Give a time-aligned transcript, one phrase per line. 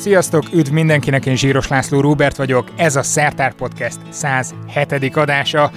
[0.00, 5.16] Sziasztok, üdv mindenkinek, én Zsíros László Róbert vagyok, ez a Szertár Podcast 107.
[5.16, 5.70] adása.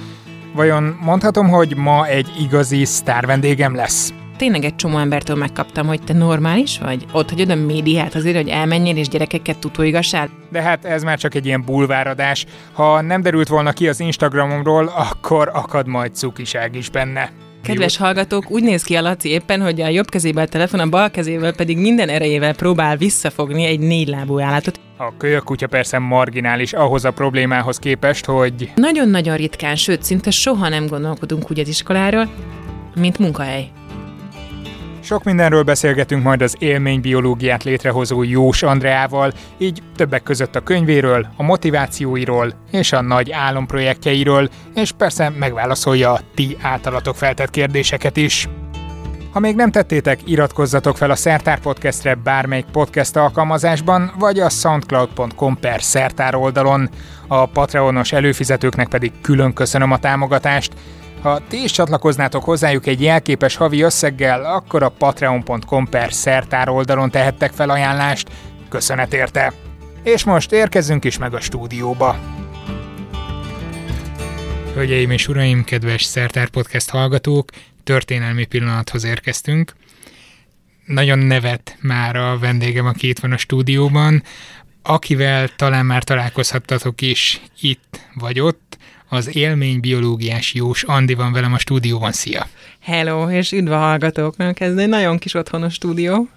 [0.53, 4.13] Vajon mondhatom, hogy ma egy igazi sztár vendégem lesz?
[4.37, 7.05] Tényleg egy csomó embertől megkaptam, hogy te normális vagy?
[7.11, 10.29] Ott hagyod a médiát azért, hogy elmenjél és gyerekeket tutóigassál?
[10.49, 12.45] De hát ez már csak egy ilyen bulváradás.
[12.73, 17.31] Ha nem derült volna ki az Instagramomról, akkor akad majd cukiság is benne.
[17.63, 21.11] Kedves hallgatók, úgy néz ki a Laci éppen, hogy a jobb kezével telefon, a bal
[21.11, 24.79] kezével pedig minden erejével próbál visszafogni egy négylábú állatot.
[24.97, 28.71] A kölyök kutya persze marginális ahhoz a problémához képest, hogy...
[28.75, 32.29] Nagyon-nagyon ritkán, sőt, szinte soha nem gondolkodunk úgy az iskoláról,
[32.95, 33.69] mint munkahely.
[35.03, 41.43] Sok mindenről beszélgetünk majd az élménybiológiát létrehozó Jós Andreával, így többek között a könyvéről, a
[41.43, 48.49] motivációiról és a nagy álomprojektjeiről, és persze megválaszolja a ti általatok feltett kérdéseket is.
[49.31, 55.57] Ha még nem tettétek, iratkozzatok fel a Szertár Podcastre bármelyik podcast alkalmazásban, vagy a soundcloud.com
[55.59, 56.89] per Szertár oldalon.
[57.27, 60.73] A Patreonos előfizetőknek pedig külön köszönöm a támogatást.
[61.23, 67.11] Ha ti is csatlakoznátok hozzájuk egy jelképes havi összeggel, akkor a patreon.com per szertár oldalon
[67.11, 68.29] tehettek fel ajánlást.
[68.69, 69.53] Köszönet érte!
[70.03, 72.19] És most érkezzünk is meg a stúdióba.
[74.73, 77.49] Hölgyeim és uraim, kedves Szertár Podcast hallgatók,
[77.83, 79.73] történelmi pillanathoz érkeztünk.
[80.85, 84.23] Nagyon nevet már a vendégem, aki itt van a stúdióban,
[84.81, 88.77] akivel talán már találkozhattatok is itt vagy ott,
[89.13, 92.11] az élménybiológiás Jós Andi van velem a stúdióban.
[92.11, 92.47] Szia!
[92.81, 94.59] Hello, és üdv a hallgatóknak.
[94.59, 96.27] Ez egy nagyon kis otthonos stúdió.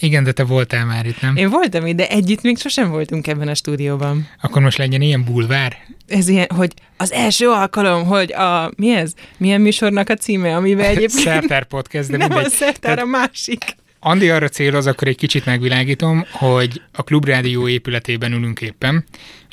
[0.00, 1.36] Igen, de te voltál már itt, nem?
[1.36, 4.28] Én voltam itt, de együtt még sosem voltunk ebben a stúdióban.
[4.42, 5.76] Akkor most legyen ilyen bulvár?
[6.08, 9.12] Ez ilyen, hogy az első alkalom, hogy a, mi ez?
[9.36, 11.10] Milyen műsornak a címe, amiben egyébként...
[11.10, 12.46] Szertár podcast, de Nem mindegy.
[12.46, 13.64] a Szertár, Tehát- a másik.
[14.00, 19.04] Andi arra céloz, akkor egy kicsit megvilágítom, hogy a Klubrádió épületében ülünk éppen.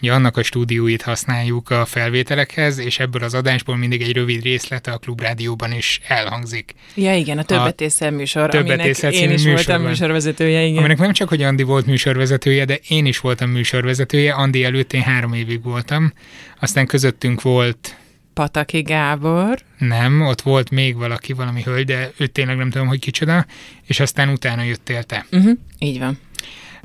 [0.01, 4.91] Ugye annak a stúdióit használjuk a felvételekhez, és ebből az adásból mindig egy rövid részlete
[4.91, 6.73] a Klubrádióban is elhangzik.
[6.95, 10.77] Ja, igen, a többet észre műsor, Többet aminek én is voltam műsorvezetője, igen.
[10.77, 14.33] Aminek nem csak, hogy Andi volt műsorvezetője, de én is voltam műsorvezetője.
[14.33, 16.13] Andi előtt én három évig voltam.
[16.59, 17.95] Aztán közöttünk volt
[18.33, 19.59] Pataki Gábor.
[19.77, 23.45] Nem, ott volt még valaki, valami hölgy, de őt tényleg nem tudom, hogy kicsoda,
[23.85, 25.25] és aztán utána jöttél te.
[25.31, 26.19] Uh-huh, így van.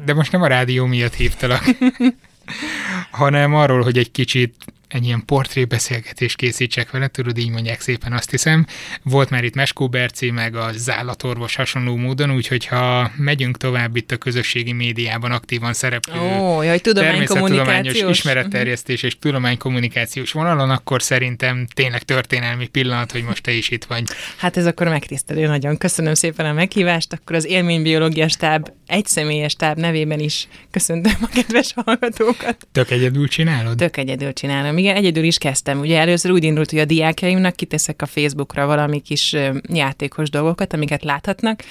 [0.04, 1.64] De most nem a rádió miatt hívtalak,
[3.10, 4.54] hanem arról, hogy egy kicsit
[4.88, 8.66] egy ilyen portrébeszélgetést készítsek vele, tudod, így mondják szépen, azt hiszem.
[9.02, 14.10] Volt már itt Meskó Berci, meg a zállatorvos hasonló módon, úgyhogy ha megyünk tovább itt
[14.10, 22.02] a közösségi médiában aktívan szereplő Ó, jaj, természettudományos ismeretterjesztés és tudománykommunikációs vonalon, akkor szerintem tényleg
[22.02, 24.02] történelmi pillanat, hogy most te is itt vagy.
[24.36, 25.78] Hát ez akkor megtisztelő nagyon.
[25.78, 27.12] Köszönöm szépen a meghívást.
[27.12, 32.66] Akkor az élménybiológia stáb egyszemélyes stáb nevében is köszöntöm a kedves hallgatókat.
[32.72, 33.76] Tök egyedül csinálod?
[33.76, 34.77] Tök egyedül csinálom.
[34.78, 35.78] Igen, egyedül is kezdtem.
[35.78, 41.04] Ugye először úgy indult, hogy a diákjaimnak kiteszek a Facebookra valami kis játékos dolgokat, amiket
[41.04, 41.62] láthatnak,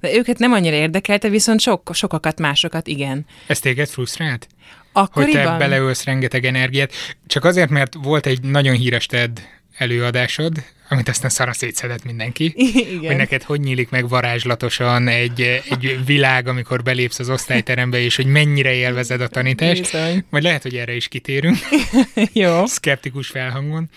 [0.00, 3.26] de őket nem annyira érdekelte, viszont sok, sokakat, másokat igen.
[3.46, 4.46] Ez téged frusztrált?
[4.92, 5.44] Hogy Akkoriban...
[5.44, 6.92] te beleölsz rengeteg energiát.
[7.26, 9.40] Csak azért, mert volt egy nagyon híres TED
[9.76, 10.52] előadásod,
[10.92, 12.52] amit aztán szara szétszedett mindenki.
[12.56, 13.06] Igen.
[13.06, 18.26] Hogy neked hogy nyílik meg varázslatosan egy, egy világ, amikor belépsz az osztályterembe, és hogy
[18.26, 19.82] mennyire élvezed a tanítást.
[19.82, 20.24] Bizony.
[20.30, 21.56] Majd lehet, hogy erre is kitérünk,
[22.32, 22.66] Jó.
[22.66, 23.90] szkeptikus felhangon.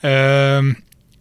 [0.00, 0.78] Öm,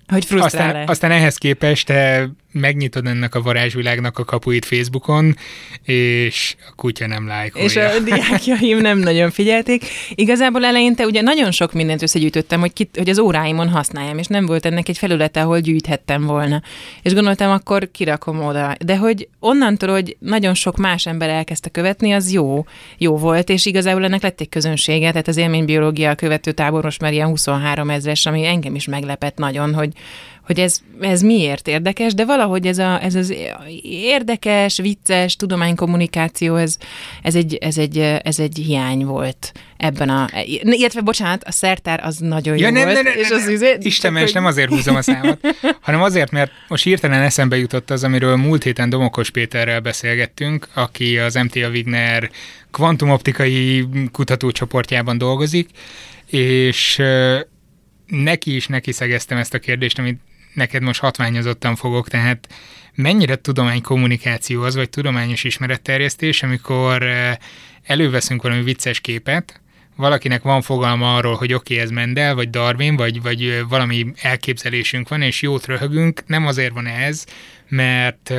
[0.08, 5.36] Hogy frusztrál aztán, aztán ehhez képest te megnyitod ennek a varázsvilágnak a kapuit Facebookon,
[5.84, 7.68] és a kutya nem lájkolja.
[7.68, 9.86] És a diákjaim nem nagyon figyelték.
[10.16, 14.46] Igazából eleinte ugye nagyon sok mindent összegyűjtöttem, hogy, kit, hogy az óráimon használjam, és nem
[14.46, 16.62] volt ennek egy felülete, ahol gyűjthettem volna.
[17.02, 18.76] És gondoltam, akkor kirakom oda.
[18.86, 22.66] De hogy onnantól, hogy nagyon sok más ember elkezdte követni, az jó,
[22.98, 27.14] jó volt, és igazából ennek lett egy közönsége, tehát az élménybiológia követő tábor most már
[27.14, 29.94] ilyen 23 ezres, ami engem is meglepett nagyon, hogy,
[30.46, 33.34] hogy ez, ez miért érdekes, de valahogy ez, a, ez az
[33.84, 36.78] érdekes, vicces tudománykommunikáció, ez,
[37.22, 40.30] ez, egy, ez, egy, ez egy hiány volt ebben a...
[40.62, 42.96] Illetve, bocsánat, a szertár az nagyon jó Ja, nem, volt.
[42.96, 45.40] nem, nem, és az izé- Isten ments, nem azért húzom a számot,
[45.82, 51.18] hanem azért, mert most hirtelen eszembe jutott az, amiről múlt héten Domokos Péterrel beszélgettünk, aki
[51.18, 52.30] az MTA Wigner
[52.72, 55.70] kvantumoptikai kutatócsoportjában dolgozik,
[56.26, 57.02] és
[58.08, 60.20] neki is neki szegeztem ezt a kérdést, amit
[60.54, 62.48] neked most hatványozottan fogok, tehát
[62.96, 67.32] mennyire tudománykommunikáció az, vagy tudományos ismeretterjesztés, amikor ö,
[67.84, 69.62] előveszünk valami vicces képet,
[69.96, 74.12] valakinek van fogalma arról, hogy oké, okay, ez Mendel, vagy Darwin, vagy, vagy ö, valami
[74.22, 77.26] elképzelésünk van, és jót röhögünk, nem azért van ez,
[77.72, 78.34] mert,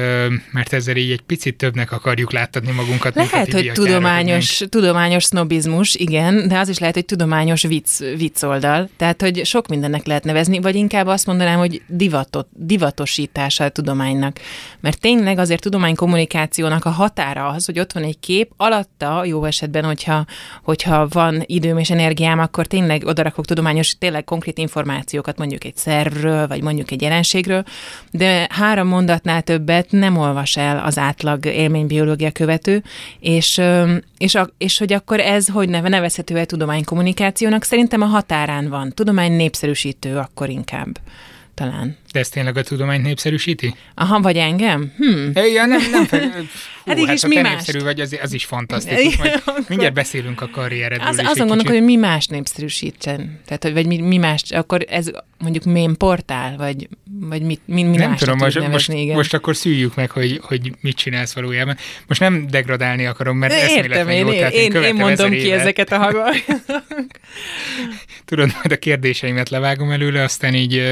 [0.51, 3.15] mert ezzel így egy picit többnek akarjuk láttatni magunkat.
[3.15, 8.89] Lehet, hogy tudományos, tudományos sznobizmus, igen, de az is lehet, hogy tudományos vicc, vicc oldal.
[8.97, 14.39] Tehát, hogy sok mindennek lehet nevezni, vagy inkább azt mondanám, hogy divatot, divatosítása a tudománynak.
[14.81, 19.85] Mert tényleg azért tudománykommunikációnak a határa az, hogy ott van egy kép, alatta jó esetben,
[19.85, 20.27] hogyha,
[20.63, 26.47] hogyha van időm és energiám, akkor tényleg odarakok tudományos, tényleg konkrét információkat, mondjuk egy szervről,
[26.47, 27.65] vagy mondjuk egy jelenségről,
[28.11, 28.89] de három
[29.23, 32.83] mondatnál többet nem olvas el az átlag élménybiológia követő,
[33.21, 33.61] és,
[34.19, 38.91] és, a, és hogy akkor ez hogy neve, nevezhető el tudománykommunikációnak, szerintem a határán van.
[38.91, 40.99] Tudomány népszerűsítő akkor inkább
[41.55, 41.97] talán.
[42.13, 43.75] De ez tényleg a tudományt népszerűsíti?
[43.95, 44.93] Aha, vagy engem?
[44.97, 45.39] Hm.
[45.55, 46.33] Ja, nem, nem fel...
[46.85, 47.53] Hú, hát, hát is mi más?
[47.53, 49.17] népszerű vagy, az, az is fantasztikus.
[49.17, 53.41] Majd mindjárt beszélünk a karrieredről az, Azon gondolok, hogy mi más népszerűsítsen.
[53.45, 56.89] Tehát, hogy, vagy mi, mi más, akkor ez mondjuk mém portál, vagy,
[57.21, 59.17] vagy mit, mi, mi Nem tudom, most, nevezni, most, igen.
[59.17, 61.77] most akkor szüljük meg, hogy, hogy mit csinálsz valójában.
[62.07, 65.61] Most nem degradálni akarom, mert Értem, én, jó, én, én, én mondom ki éve.
[65.61, 66.35] ezeket a hagak.
[68.25, 70.83] Tudod, majd a kérdéseimet levágom előle, aztán így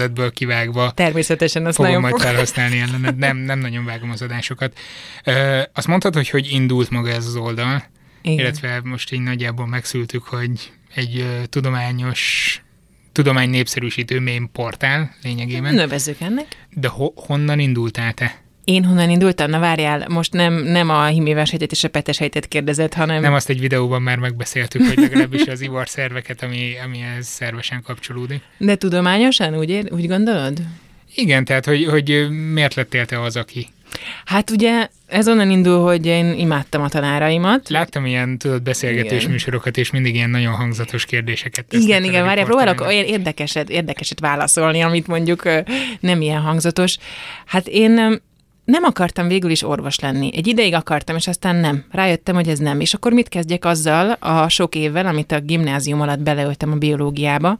[0.00, 0.90] szövegkörnyezetből kivágva.
[0.90, 3.16] Természetesen azt fogom nagyon majd felhasználni ellened.
[3.16, 4.78] Nem, nem nagyon vágom az adásokat.
[5.24, 7.84] Ö, azt mondtad, hogy hogy indult maga ez az oldal,
[8.22, 8.38] Igen.
[8.38, 12.62] illetve most így nagyjából megszültük, hogy egy ö, tudományos
[13.12, 15.74] tudomány népszerűsítő mém portál lényegében.
[15.74, 16.46] Növezzük ennek.
[16.74, 18.42] De ho- honnan indultál te?
[18.70, 19.50] Én honnan indultam?
[19.50, 23.20] Na várjál, most nem, nem a híméves hegyet és a petes hegyet kérdezett, hanem...
[23.20, 28.42] Nem azt egy videóban már megbeszéltük, hogy legalábbis az ivar szerveket, ami, amihez szervesen kapcsolódik.
[28.58, 30.58] De tudományosan, úgy, ér, úgy gondolod?
[31.14, 33.68] Igen, tehát hogy, hogy miért lettél te az, aki
[34.24, 37.68] Hát ugye ez onnan indul, hogy én imádtam a tanáraimat.
[37.68, 39.30] Láttam ilyen, tudod, beszélgetés igen.
[39.30, 44.80] műsorokat, és mindig ilyen nagyon hangzatos kérdéseket Igen, igen, várjál, próbálok olyan érdekeset, érdekeset válaszolni,
[44.80, 45.42] amit mondjuk
[46.00, 46.96] nem ilyen hangzatos.
[47.46, 48.20] Hát én
[48.64, 50.30] nem akartam végül is orvos lenni.
[50.34, 51.84] Egy ideig akartam, és aztán nem.
[51.90, 52.80] Rájöttem, hogy ez nem.
[52.80, 57.58] És akkor mit kezdjek azzal a sok évvel, amit a gimnázium alatt beleöltem a biológiába,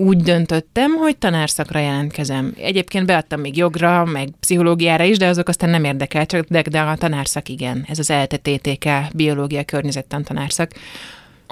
[0.00, 2.54] úgy döntöttem, hogy tanárszakra jelentkezem.
[2.56, 6.96] Egyébként beadtam még jogra, meg pszichológiára is, de azok aztán nem érdekel, csak de, a
[6.96, 7.84] tanárszak igen.
[7.88, 10.70] Ez az ELTE-TTK, biológia környezettan tanárszak.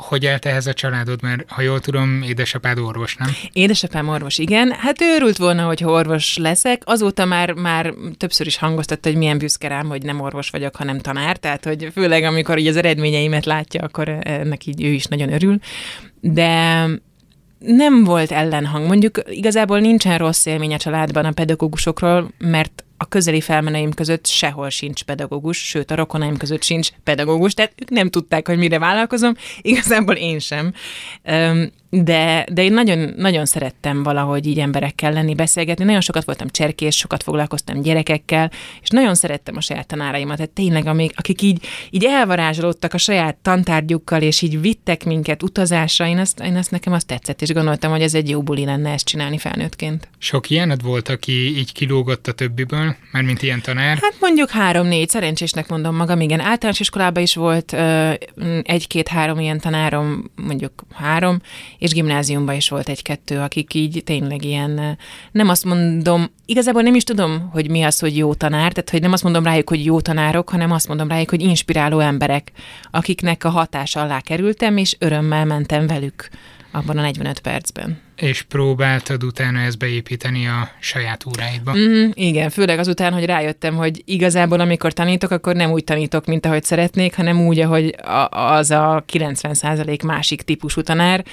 [0.01, 1.23] Hogy állt ehhez a családod?
[1.23, 3.29] Mert ha jól tudom, édesapád orvos, nem?
[3.53, 4.73] Édesapám orvos, igen.
[4.73, 6.83] Hát ő örült volna, hogy orvos leszek.
[6.85, 10.99] Azóta már, már többször is hangoztatta, hogy milyen büszke rám, hogy nem orvos vagyok, hanem
[10.99, 11.37] tanár.
[11.37, 15.59] Tehát, hogy főleg amikor így az eredményeimet látja, akkor ennek így ő is nagyon örül.
[16.21, 16.85] De
[17.59, 18.87] nem volt ellenhang.
[18.87, 24.71] Mondjuk igazából nincsen rossz élmény a családban a pedagógusokról, mert a közeli felmeneim között sehol
[24.71, 29.35] sincs pedagógus, sőt a rokonaim között sincs pedagógus, tehát ők nem tudták, hogy mire vállalkozom,
[29.61, 30.73] igazából én sem.
[31.91, 35.85] De, de én nagyon, nagyon szerettem valahogy így emberekkel lenni, beszélgetni.
[35.85, 38.51] Nagyon sokat voltam cserkés, sokat foglalkoztam gyerekekkel,
[38.83, 40.37] és nagyon szerettem a saját tanáraimat.
[40.37, 46.07] Tehát tényleg, amik, akik így, így elvarázsolódtak a saját tantárgyukkal, és így vittek minket utazásra,
[46.07, 48.93] én azt, én azt nekem azt tetszett, és gondoltam, hogy ez egy jó buli lenne
[48.93, 50.09] ezt csinálni felnőttként.
[50.19, 53.99] Sok ilyened volt, aki így kilógott a többiből, mint ilyen tanár?
[54.01, 56.41] Hát mondjuk három-négy, szerencsésnek mondom magam, igen.
[56.41, 57.77] Általános iskolában is volt
[58.63, 61.41] egy-két-három ilyen tanárom, mondjuk három,
[61.79, 64.99] és gimnáziumban is volt egy-kettő, akik így tényleg ilyen,
[65.33, 69.01] nem azt mondom, igazából nem is tudom, hogy mi az, hogy jó tanár, tehát hogy
[69.01, 72.53] nem azt mondom rájuk, hogy jó tanárok, hanem azt mondom rájuk, hogy inspiráló emberek,
[72.91, 76.29] akiknek a hatása alá kerültem, és örömmel mentem velük
[76.71, 78.07] abban a 45 percben.
[78.21, 81.75] És próbáltad utána ezt beépíteni a saját óráidba?
[81.77, 86.47] Mm, igen, főleg azután, hogy rájöttem, hogy igazából amikor tanítok, akkor nem úgy tanítok, mint
[86.47, 87.95] ahogy szeretnék, hanem úgy, ahogy
[88.31, 91.25] az a 90% másik típusú tanár,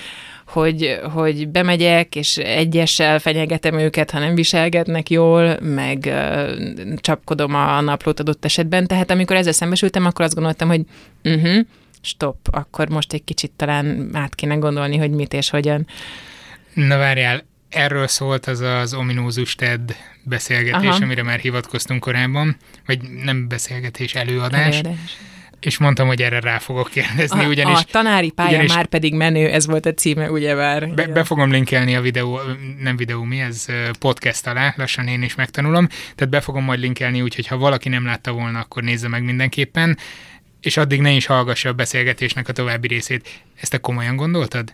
[0.47, 7.81] hogy, hogy bemegyek, és egyessel fenyegetem őket, ha nem viselgetnek jól, meg uh, csapkodom a
[7.81, 8.87] naplót adott esetben.
[8.87, 10.81] Tehát amikor ezzel szembesültem, akkor azt gondoltam, hogy
[11.23, 11.65] uh-huh,
[12.01, 15.87] stop, akkor most egy kicsit talán át kéne gondolni, hogy mit és hogyan.
[16.75, 21.03] Na várjál, erről szólt az az ominózus TED beszélgetés, Aha.
[21.03, 24.77] amire már hivatkoztunk korábban, vagy nem beszélgetés, előadás.
[24.77, 25.17] előadás.
[25.59, 27.77] És mondtam, hogy erre rá fogok kérdezni, a, ugyanis...
[27.77, 30.89] A tanári pálya ugyanis, már pedig menő, ez volt a címe, ugyebár.
[30.89, 32.39] Be, be fogom linkelni a videó,
[32.79, 33.65] nem videó, mi ez,
[33.99, 38.05] podcast alá, lassan én is megtanulom, tehát be fogom majd linkelni, úgyhogy ha valaki nem
[38.05, 39.97] látta volna, akkor nézze meg mindenképpen
[40.61, 43.41] és addig ne is hallgassa a beszélgetésnek a további részét.
[43.61, 44.73] Ezt te komolyan gondoltad?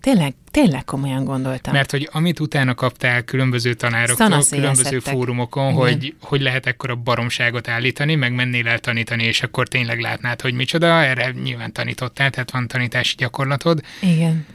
[0.00, 1.72] Tényleg, tényleg komolyan gondoltam.
[1.72, 8.14] Mert hogy amit utána kaptál különböző tanároktól, különböző fórumokon, hogy hogy lehet ekkora baromságot állítani,
[8.14, 12.68] meg mennél el tanítani, és akkor tényleg látnád, hogy micsoda, erre nyilván tanítottál, tehát van
[12.68, 13.80] tanítási gyakorlatod.
[14.00, 14.46] Igen.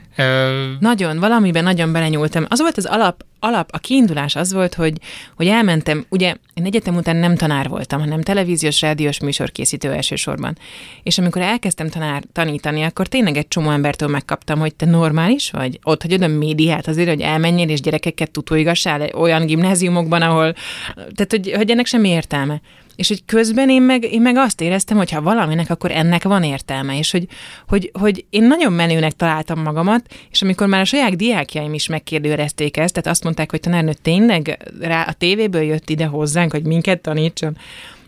[0.79, 2.45] Nagyon, valamiben nagyon belenyúltam.
[2.49, 4.93] Az volt az alap, alap, a kiindulás az volt, hogy,
[5.35, 10.57] hogy elmentem, ugye én egyetem után nem tanár voltam, hanem televíziós, rádiós műsorkészítő elsősorban.
[11.03, 15.79] És amikor elkezdtem tanár, tanítani, akkor tényleg egy csomó embertől megkaptam, hogy te normális vagy?
[15.83, 20.53] Ott hagyod a médiát azért, hogy elmenjél és gyerekeket tutóigassál olyan gimnáziumokban, ahol,
[20.95, 22.61] tehát hogy, hogy ennek semmi értelme.
[22.95, 26.43] És hogy közben én meg, én meg azt éreztem, hogy ha valaminek, akkor ennek van
[26.43, 27.27] értelme, és hogy,
[27.67, 32.77] hogy, hogy én nagyon menőnek találtam magamat, és amikor már a saját diákjaim is megkérdőrezték
[32.77, 37.01] ezt, tehát azt mondták, hogy tanárnő tényleg rá a tévéből jött ide hozzánk, hogy minket
[37.01, 37.57] tanítson,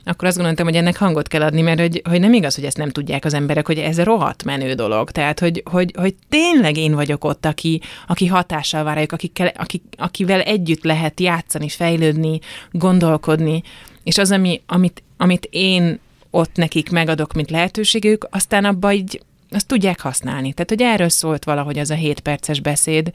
[0.07, 2.77] akkor azt gondoltam, hogy ennek hangot kell adni, mert hogy, hogy nem igaz, hogy ezt
[2.77, 5.11] nem tudják az emberek, hogy ez rohadt menő dolog.
[5.11, 10.41] Tehát, hogy, hogy, hogy tényleg én vagyok ott, aki, aki hatással várjuk, akikkel, akik, akivel
[10.41, 12.39] együtt lehet játszani, fejlődni,
[12.71, 13.63] gondolkodni.
[14.07, 15.99] És az, ami, amit, amit én
[16.29, 20.53] ott nekik megadok, mint lehetőségük, aztán abba így azt tudják használni.
[20.53, 23.11] Tehát, hogy erről szólt valahogy az a 7 perces beszéd,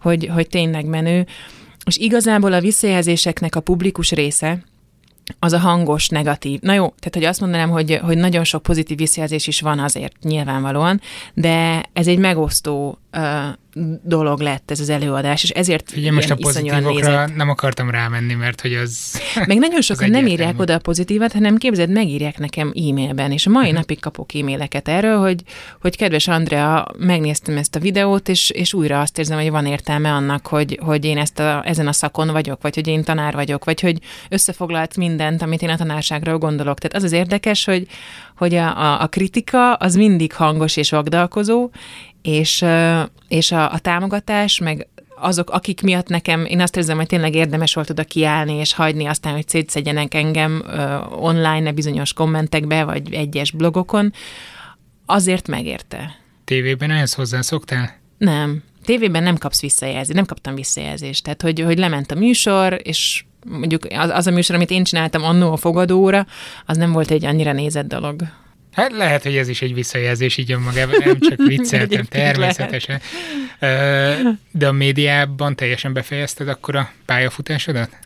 [0.00, 1.26] hogy, hogy tényleg menő.
[1.84, 4.64] És igazából a visszajelzéseknek a publikus része,
[5.38, 6.60] az a hangos negatív.
[6.60, 10.22] Na jó, tehát hogy azt mondanám, hogy, hogy nagyon sok pozitív visszajelzés is van azért
[10.22, 11.00] nyilvánvalóan,
[11.34, 12.98] de ez egy megosztó
[14.02, 18.60] dolog lett ez az előadás, és ezért Figyelj, most a pozitívokra nem akartam rámenni, mert
[18.60, 23.32] hogy az Meg nagyon sokan nem írják oda a pozitívat, hanem képzeld, megírják nekem e-mailben,
[23.32, 23.78] és a mai uh-huh.
[23.78, 25.42] napig kapok e-maileket erről, hogy,
[25.80, 30.12] hogy kedves Andrea, megnéztem ezt a videót, és, és újra azt érzem, hogy van értelme
[30.12, 33.64] annak, hogy, hogy én ezt a, ezen a szakon vagyok, vagy hogy én tanár vagyok,
[33.64, 33.98] vagy hogy
[34.28, 36.78] összefoglalt mindent, amit én a tanárságról gondolok.
[36.78, 37.86] Tehát az az érdekes, hogy,
[38.36, 41.70] hogy a, a, a kritika az mindig hangos és vagdalkozó,
[42.22, 42.64] és,
[43.28, 44.86] és a, a támogatás, meg
[45.16, 49.06] azok, akik miatt nekem, én azt érzem, hogy tényleg érdemes volt oda kiállni, és hagyni
[49.06, 54.12] aztán, hogy szétszedjenek engem uh, online, bizonyos kommentekbe, vagy egyes blogokon,
[55.06, 56.16] azért megérte.
[56.44, 58.00] Tévében ehhez hozzászoktál?
[58.18, 58.62] Nem.
[58.84, 61.22] Tévében nem kapsz visszajelzést, nem kaptam visszajelzést.
[61.22, 65.22] Tehát, hogy, hogy lement a műsor, és mondjuk az, az a műsor, amit én csináltam
[65.22, 66.26] annó a fogadóra,
[66.66, 68.22] az nem volt egy annyira nézett dolog.
[68.72, 73.00] Hát lehet, hogy ez is egy visszajelzés így önmagában, nem csak vicceltem, természetesen.
[74.50, 77.96] De a médiában teljesen befejezted akkor a pályafutásodat?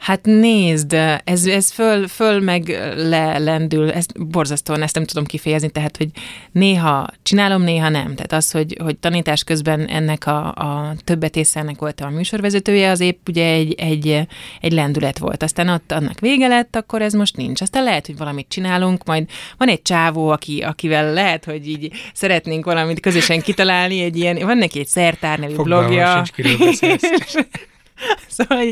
[0.00, 0.92] Hát nézd,
[1.24, 6.08] ez, ez föl, föl meg lelendül, ez borzasztóan, ezt nem tudom kifejezni, tehát, hogy
[6.52, 8.14] néha csinálom, néha nem.
[8.14, 13.28] Tehát az, hogy, hogy tanítás közben ennek a, a többetészelnek voltam a műsorvezetője, az épp
[13.28, 14.26] ugye egy, egy,
[14.60, 15.42] egy lendület volt.
[15.42, 17.60] Aztán ott annak vége lett, akkor ez most nincs.
[17.60, 22.64] Aztán lehet, hogy valamit csinálunk, majd van egy csávó, aki, akivel lehet, hogy így szeretnénk
[22.64, 26.22] valamit közösen kitalálni, egy ilyen, van neki egy szertár nevű blogja.
[28.38, 28.64] szóval.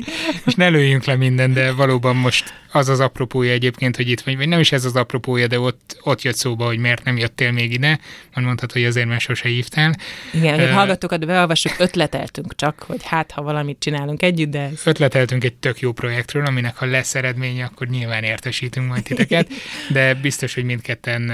[0.44, 4.36] És ne lőjünk le minden, de valóban most az az apropója egyébként, hogy itt vagy,
[4.36, 7.52] vagy nem is ez az apropója, de ott, ott jött szóba, hogy miért nem jöttél
[7.52, 7.98] még ide,
[8.34, 9.94] van mondhatod, hogy azért, mert sose hívtál.
[10.32, 14.60] Igen, hogy uh, hallgatókat beolvassuk, ötleteltünk csak, hogy hát, ha valamit csinálunk együtt, de...
[14.60, 14.80] Ez...
[14.84, 19.48] Ötleteltünk egy tök jó projektről, aminek ha lesz eredménye, akkor nyilván értesítünk majd titeket,
[19.92, 21.32] de biztos, hogy mindketten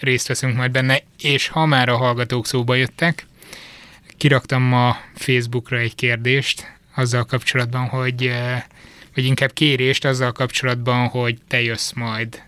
[0.00, 3.26] részt veszünk majd benne, és ha már a hallgatók szóba jöttek,
[4.16, 8.32] kiraktam ma Facebookra egy kérdést, azzal kapcsolatban, hogy,
[9.14, 12.42] vagy inkább kérést azzal kapcsolatban, hogy te jössz majd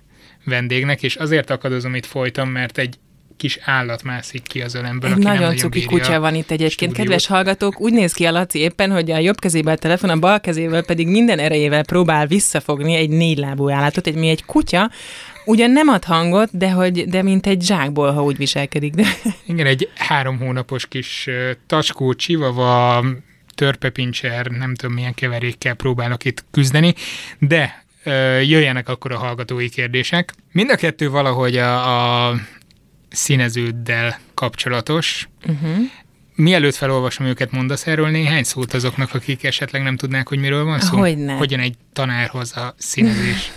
[0.44, 2.98] vendégnek, és azért akadozom itt folyton, mert egy
[3.36, 6.72] kis állat mászik ki az ölemből, Egy nagyon, nagyon cuki kutya van itt egyébként.
[6.72, 6.96] Stúdiót.
[6.96, 10.18] Kedves hallgatók, úgy néz ki a Laci éppen, hogy a jobb kezével a telefon, a
[10.18, 14.90] bal kezével pedig minden erejével próbál visszafogni egy négy lábú állatot, egy mi egy kutya,
[15.46, 18.94] Ugyan nem ad hangot, de, hogy, de mint egy zsákból, ha úgy viselkedik.
[18.94, 19.04] De...
[19.46, 21.28] Igen, egy három hónapos kis
[21.66, 23.04] tacskó, csivava,
[23.54, 26.94] törpepincser, nem tudom milyen keverékkel próbálok itt küzdeni,
[27.38, 27.84] de
[28.42, 30.34] jöjjenek akkor a hallgatói kérdések.
[30.52, 32.34] Mind a kettő valahogy a, a
[33.10, 35.28] színeződdel kapcsolatos.
[35.46, 35.76] Uh-huh.
[36.34, 40.80] Mielőtt felolvasom őket, mondasz erről néhány szót azoknak, akik esetleg nem tudnák, hogy miről van
[40.80, 40.96] szó?
[40.96, 41.32] Hogyne.
[41.32, 43.50] Hogyan egy tanárhoz a színezés?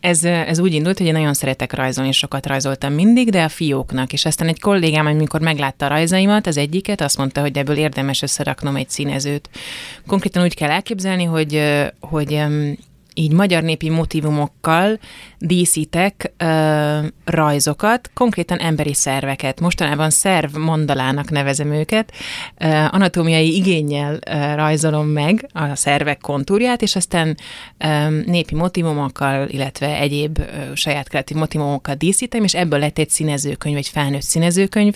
[0.00, 4.12] Ez, ez úgy indult, hogy én nagyon szeretek rajzolni, sokat rajzoltam mindig, de a fióknak.
[4.12, 8.22] És aztán egy kollégám, amikor meglátta a rajzaimat, az egyiket, azt mondta, hogy ebből érdemes
[8.22, 9.50] összeraknom egy színezőt.
[10.06, 11.62] Konkrétan úgy kell elképzelni, hogy,
[12.00, 12.42] hogy
[13.18, 14.98] így magyar népi motivumokkal
[15.38, 19.60] díszítek ö, rajzokat, konkrétan emberi szerveket.
[19.60, 22.12] Mostanában szerv mandalának nevezem őket.
[22.58, 27.36] Ö, anatómiai igényel ö, rajzolom meg a szervek kontúrját, és aztán
[27.78, 33.76] ö, népi motivumokkal, illetve egyéb ö, saját kreatív motivumokkal díszítem, és ebből lett egy színezőkönyv,
[33.76, 34.94] egy felnőtt színezőkönyv.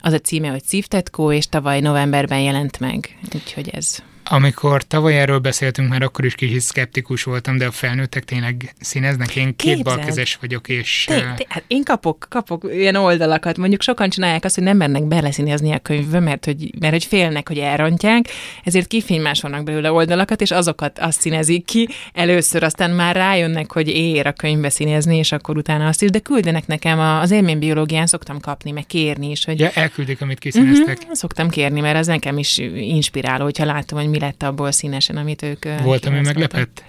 [0.00, 3.18] Az a címe, hogy Szívtetkó, és tavaly novemberben jelent meg.
[3.34, 8.24] Úgyhogy ez Amikor tavaly erről beszéltünk, már akkor is kicsit szkeptikus voltam, de a felnőttek
[8.24, 9.36] tényleg színeznek.
[9.36, 11.04] Én két balkezes vagyok, és...
[11.08, 13.56] Té, té, hát én kapok, kapok ilyen oldalakat.
[13.56, 17.48] Mondjuk sokan csinálják azt, hogy nem mernek beleszínezni a könyvbe, mert hogy, mert hogy félnek,
[17.48, 18.28] hogy elrontják,
[18.64, 24.26] ezért kifénymásolnak belőle oldalakat, és azokat azt színezik ki először, aztán már rájönnek, hogy ér
[24.26, 28.70] a könyvbe színezni, és akkor utána azt is, de küldenek nekem az élménybiológián szoktam kapni,
[28.70, 29.60] meg kérni is, hogy...
[29.60, 30.98] Ja, elküldik, amit kiszíneztek.
[30.98, 35.16] Uh-huh, szoktam kérni, mert ez nekem is inspiráló, hogyha látom, hogy mi lett abból színesen,
[35.16, 36.84] amit ők Volt, ami meglepett?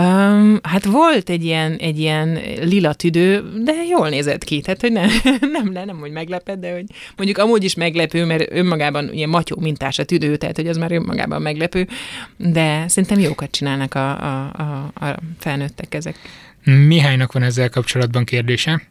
[0.00, 4.92] Um, hát volt egy ilyen, egy ilyen lila tüdő, de jól nézett ki, tehát hogy
[4.92, 5.08] nem,
[5.52, 6.84] nem, nem, nem hogy meglepett, de hogy
[7.16, 10.92] mondjuk amúgy is meglepő, mert önmagában ilyen matyó mintás a tüdő, tehát hogy az már
[10.92, 11.88] önmagában meglepő,
[12.36, 16.16] de szerintem jókat csinálnak a, a, a, a felnőttek ezek.
[16.64, 18.82] Mihálynak van ezzel kapcsolatban kérdése.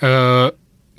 [0.00, 0.46] Ö,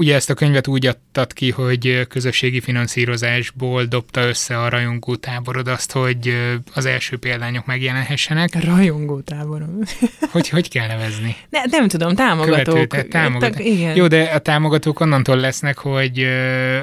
[0.01, 5.67] Ugye ezt a könyvet úgy adtad ki, hogy közösségi finanszírozásból dobta össze a rajongó táborod
[5.67, 6.35] azt, hogy
[6.73, 8.63] az első példányok megjelenhessenek.
[8.63, 9.79] Rajongó táborom.
[10.31, 11.35] Hogy, hogy kell nevezni?
[11.49, 12.63] Ne, nem tudom, támogatók.
[12.63, 13.65] Követő, tehát támogatók.
[13.65, 13.95] igen.
[13.95, 16.27] Jó, de a támogatók onnantól lesznek, hogy,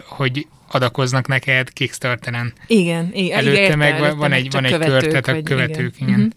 [0.06, 2.52] hogy adakoznak neked Kickstarteren.
[2.66, 3.38] Igen, igen.
[3.38, 6.08] Előtte igen, meg előtte van egy, van egy kör, tehát a követők, igen.
[6.08, 6.34] igen.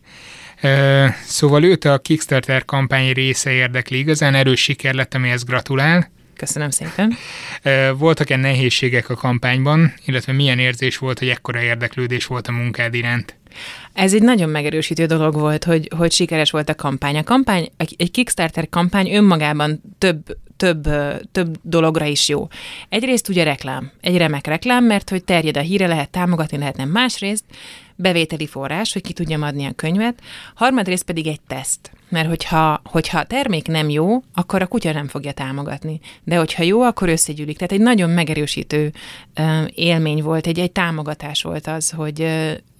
[0.63, 1.15] Uh-huh.
[1.25, 6.19] Szóval őt a Kickstarter kampány része érdekli, igazán erős siker lett, amihez gratulál.
[6.41, 7.13] Köszönöm szépen.
[7.97, 13.35] Voltak-e nehézségek a kampányban, illetve milyen érzés volt, hogy ekkora érdeklődés volt a munkád iránt?
[13.93, 17.17] Ez egy nagyon megerősítő dolog volt, hogy, hogy sikeres volt a kampány.
[17.17, 20.87] A kampány, egy Kickstarter kampány önmagában több több,
[21.31, 22.47] több dologra is jó.
[22.89, 26.89] Egyrészt ugye reklám, egy remek reklám, mert hogy terjed a híre, lehet támogatni, lehet nem.
[26.89, 27.43] Másrészt
[27.95, 30.21] bevételi forrás, hogy ki tudjam adni a könyvet.
[30.55, 35.07] Harmadrészt pedig egy teszt, mert hogyha, hogyha a termék nem jó, akkor a kutya nem
[35.07, 35.99] fogja támogatni.
[36.23, 37.57] De hogyha jó, akkor összegyűlik.
[37.57, 38.93] Tehát egy nagyon megerősítő
[39.67, 42.27] élmény volt, egy, egy támogatás volt az, hogy,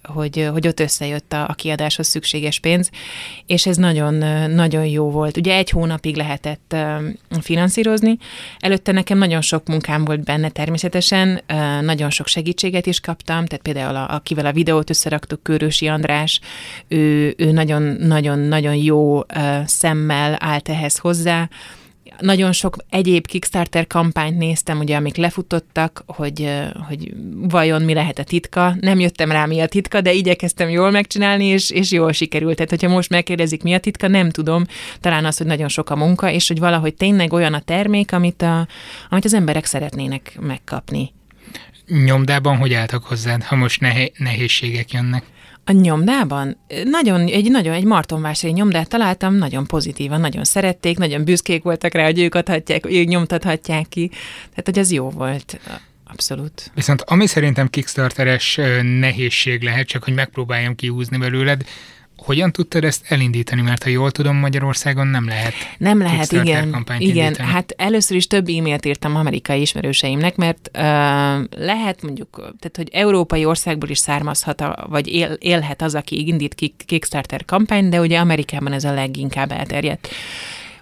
[0.03, 2.89] hogy, hogy ott összejött a, a kiadáshoz szükséges pénz,
[3.45, 4.13] és ez nagyon,
[4.51, 5.37] nagyon jó volt.
[5.37, 6.75] Ugye egy hónapig lehetett
[7.41, 8.17] finanszírozni,
[8.59, 11.41] előtte nekem nagyon sok munkám volt benne természetesen,
[11.81, 16.39] nagyon sok segítséget is kaptam, tehát például a, akivel a videót összeraktuk, Körösi András,
[16.87, 19.19] ő, ő nagyon, nagyon, nagyon jó
[19.65, 21.49] szemmel állt ehhez hozzá,
[22.19, 26.49] nagyon sok egyéb Kickstarter kampányt néztem, ugye, amik lefutottak, hogy,
[26.87, 28.75] hogy vajon mi lehet a titka.
[28.79, 32.55] Nem jöttem rá, mi a titka, de igyekeztem jól megcsinálni, és, és jól sikerült.
[32.55, 34.65] Tehát, hogyha most megkérdezik, mi a titka, nem tudom.
[34.99, 38.41] Talán az, hogy nagyon sok a munka, és hogy valahogy tényleg olyan a termék, amit,
[38.41, 38.67] a,
[39.09, 41.13] amit az emberek szeretnének megkapni.
[41.87, 43.81] Nyomdában hogy álltak hozzád, ha most
[44.17, 45.23] nehézségek jönnek?
[45.65, 46.57] A nyomdában?
[46.83, 52.05] Nagyon, egy, nagyon, egy Martonvásári nyomdát találtam, nagyon pozitívan, nagyon szerették, nagyon büszkék voltak rá,
[52.05, 54.09] hogy ők adhatják, ők nyomtathatják ki.
[54.49, 55.59] Tehát, hogy az jó volt.
[56.05, 56.71] Abszolút.
[56.75, 58.59] Viszont ami szerintem Kickstarteres
[58.99, 61.63] nehézség lehet, csak hogy megpróbáljam kiúzni belőled,
[62.23, 63.61] hogyan tudtad ezt elindítani?
[63.61, 65.53] Mert ha jól tudom, Magyarországon nem lehet.
[65.77, 66.45] Nem lehet, igen.
[66.45, 67.49] Igen, indítani.
[67.49, 70.81] hát először is több e-mailt írtam amerikai ismerőseimnek, mert uh,
[71.57, 76.55] lehet mondjuk, tehát hogy európai országból is származhat, a, vagy él, élhet az, aki indít
[76.85, 80.09] Kickstarter kampányt, de ugye Amerikában ez a leginkább elterjedt.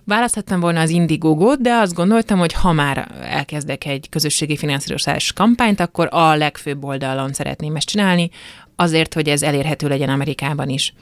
[0.03, 5.79] Választhattam volna az Indiegogo-t, de azt gondoltam, hogy ha már elkezdek egy közösségi finanszírozás kampányt,
[5.79, 8.29] akkor a legfőbb oldalon szeretném ezt csinálni,
[8.75, 10.93] azért, hogy ez elérhető legyen Amerikában is.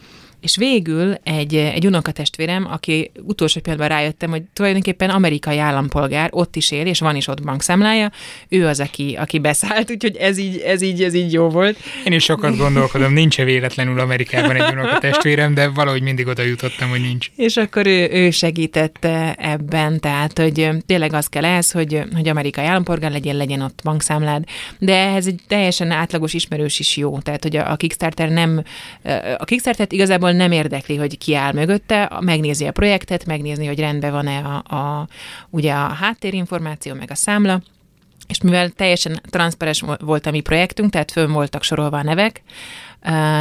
[0.42, 6.72] És végül egy, egy unokatestvérem, aki utolsó pillanatban rájöttem, hogy tulajdonképpen amerikai állampolgár, ott is
[6.72, 8.12] él, és van is ott bankszámlája,
[8.50, 11.78] ő az, aki, aki beszállt, úgyhogy ez így, ez így, ez így jó volt.
[12.06, 16.90] Én is sokat gondolkodom, nincs -e véletlenül Amerikában egy unokatestvérem, de valahogy mindig oda jutottam,
[16.90, 17.28] hogy nincs.
[17.36, 22.66] És akkor ő, ő segítette ebben, tehát, hogy tényleg az kell ez, hogy, hogy amerikai
[22.66, 24.44] állampolgár legyen, legyen ott bankszámlád,
[24.80, 28.64] de ehhez egy teljesen átlagos ismerős is jó, tehát, hogy a, a Kickstarter nem,
[29.38, 33.80] a Kickstarter igazából igazából nem érdekli, hogy ki áll mögötte, megnézi a projektet, megnézni, hogy
[33.80, 35.08] rendben van-e a, a,
[35.50, 37.62] ugye a háttérinformáció, meg a számla,
[38.28, 42.42] és mivel teljesen transzparens volt a mi projektünk, tehát fönn voltak sorolva a nevek,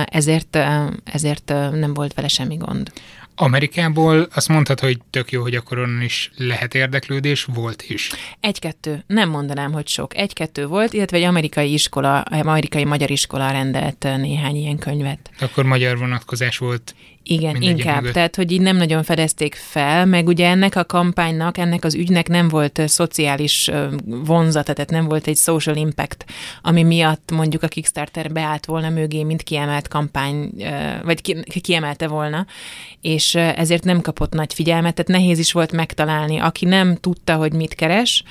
[0.04, 0.58] ezért,
[1.04, 2.92] ezért nem volt vele semmi gond.
[3.38, 8.10] Amerikából azt mondtad, hogy tök jó, hogy akkor onnan is lehet érdeklődés, volt is.
[8.40, 10.16] Egy-kettő, nem mondanám, hogy sok.
[10.16, 15.30] Egy-kettő volt, illetve egy amerikai iskola, amerikai magyar iskola rendelt néhány ilyen könyvet.
[15.40, 16.94] Akkor magyar vonatkozás volt
[17.28, 18.00] igen, inkább.
[18.00, 18.12] Mögött.
[18.12, 22.28] Tehát, hogy így nem nagyon fedezték fel, meg ugye ennek a kampánynak, ennek az ügynek
[22.28, 23.70] nem volt szociális
[24.04, 26.24] vonzata, tehát nem volt egy social impact,
[26.62, 30.50] ami miatt mondjuk a Kickstarter beállt volna mögé, mint kiemelt kampány,
[31.04, 32.46] vagy ki, kiemelte volna,
[33.00, 36.38] és ezért nem kapott nagy figyelmet, tehát nehéz is volt megtalálni.
[36.38, 38.22] Aki nem tudta, hogy mit keres,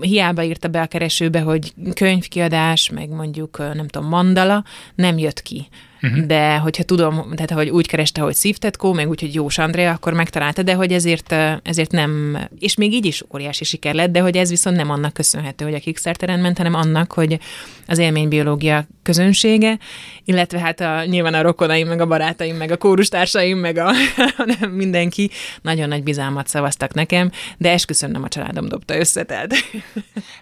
[0.00, 5.68] hiába írta be a keresőbe, hogy könyvkiadás, meg mondjuk, nem tudom, mandala, nem jött ki
[6.02, 6.26] uh-huh.
[6.26, 10.12] de hogyha tudom, tehát hogy úgy kereste, hogy Szívtetkó, meg úgy, hogy Jós Andrea, akkor
[10.12, 14.36] megtalálta, de hogy ezért, ezért nem, és még így is óriási siker lett, de hogy
[14.36, 17.38] ez viszont nem annak köszönhető, hogy a Kickstarteren ment, hanem annak, hogy
[17.86, 19.78] az élménybiológia közönsége,
[20.24, 23.90] illetve hát a, nyilván a rokonaim, meg a barátaim, meg a kórustársaim, meg a,
[24.58, 25.30] nem mindenki
[25.62, 29.54] nagyon nagy bizalmat szavaztak nekem, de esküszöm nem a családom dobta össze, tehát.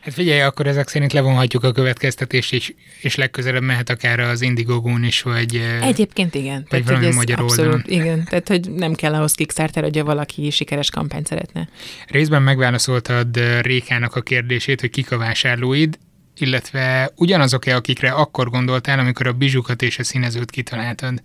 [0.01, 5.05] Hát figyelj, akkor ezek szerint levonhatjuk a következtetést, és, és legközelebb mehet akár az Indigogón
[5.05, 5.49] is, vagy
[5.80, 6.66] Egyébként igen.
[6.68, 8.02] Vagy tehát, hogy magyar abszolút, oldalon.
[8.02, 11.68] Igen, tehát hogy nem kell ahhoz Kickstarter, hogy valaki sikeres kampányt szeretne.
[12.06, 15.98] Részben megválaszoltad Rékának a kérdését, hogy kik a vásárlóid,
[16.40, 21.22] illetve ugyanazok-e, akikre akkor gondoltál, amikor a bizsukat és a színezőt kitaláltad?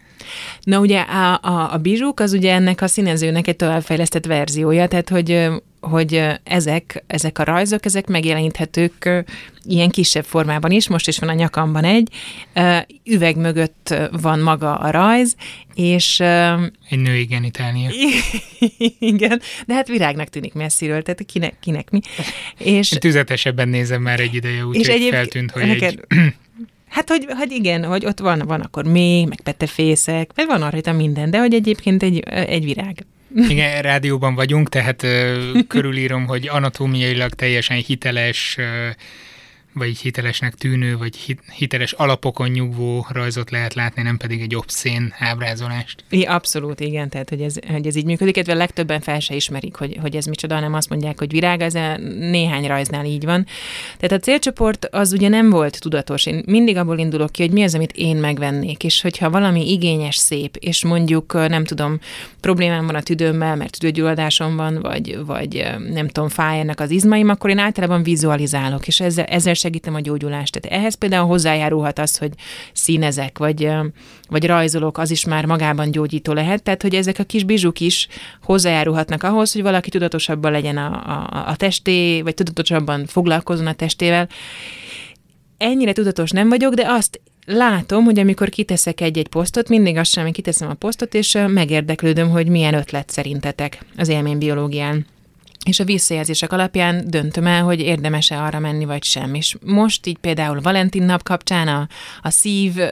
[0.61, 5.09] Na ugye a, a, a bizsuk az ugye ennek a színezőnek egy továbbfejlesztett verziója, tehát
[5.09, 5.49] hogy
[5.89, 9.25] hogy ezek, ezek a rajzok, ezek megjeleníthetők
[9.63, 12.09] ilyen kisebb formában is, most is van a nyakamban egy,
[13.03, 15.35] üveg mögött van maga a rajz,
[15.75, 16.19] és...
[16.89, 17.89] Egy női genitália.
[18.99, 21.99] Igen, de hát virágnak tűnik messziről, tehát kinek, kinek mi.
[22.57, 26.17] És, Én tüzetesebben nézem már egy ideje, úgyhogy feltűnt, hogy neked, egy...
[26.89, 30.93] Hát, hogy, hogy igen, hogy ott van, van akkor mély, meg petefészek, meg van arra
[30.93, 33.05] minden, de hogy egyébként egy, egy virág.
[33.49, 38.87] Igen, rádióban vagyunk, tehát ö, körülírom, hogy anatómiailag teljesen hiteles ö,
[39.75, 46.03] vagy hitelesnek tűnő, vagy hiteles alapokon nyugvó rajzot lehet látni, nem pedig egy obszén ábrázolást.
[46.09, 49.75] I, abszolút, igen, tehát hogy ez, hogy ez így működik, illetve legtöbben fel se ismerik,
[49.75, 51.73] hogy, hogy ez micsoda, nem azt mondják, hogy virág, ez
[52.19, 53.45] néhány rajznál így van.
[53.97, 56.25] Tehát a célcsoport az ugye nem volt tudatos.
[56.25, 60.15] Én mindig abból indulok ki, hogy mi az, amit én megvennék, és hogyha valami igényes,
[60.15, 61.99] szép, és mondjuk nem tudom,
[62.39, 67.29] problémám van a tüdőmmel, mert tüdőgyulladásom van, vagy, vagy nem tudom, fáj ennek az izmaim,
[67.29, 70.59] akkor én általában vizualizálok, és ezzel, ezzel segítem a gyógyulást.
[70.59, 72.31] Tehát ehhez például hozzájárulhat az, hogy
[72.73, 73.69] színezek, vagy,
[74.29, 76.63] vagy rajzolok, az is már magában gyógyító lehet.
[76.63, 78.07] Tehát, hogy ezek a kis bizsuk is
[78.43, 84.29] hozzájárulhatnak ahhoz, hogy valaki tudatosabban legyen a, a, a testé, vagy tudatosabban foglalkozzon a testével.
[85.57, 90.31] Ennyire tudatos nem vagyok, de azt látom, hogy amikor kiteszek egy-egy posztot, mindig azt sem,
[90.31, 95.05] kiteszem a posztot, és megérdeklődöm, hogy milyen ötlet szerintetek az élménybiológián
[95.65, 99.33] és a visszajelzések alapján döntöm el, hogy érdemes-e arra menni, vagy sem.
[99.33, 101.87] És most így például Valentin nap kapcsán a,
[102.21, 102.91] a szív uh,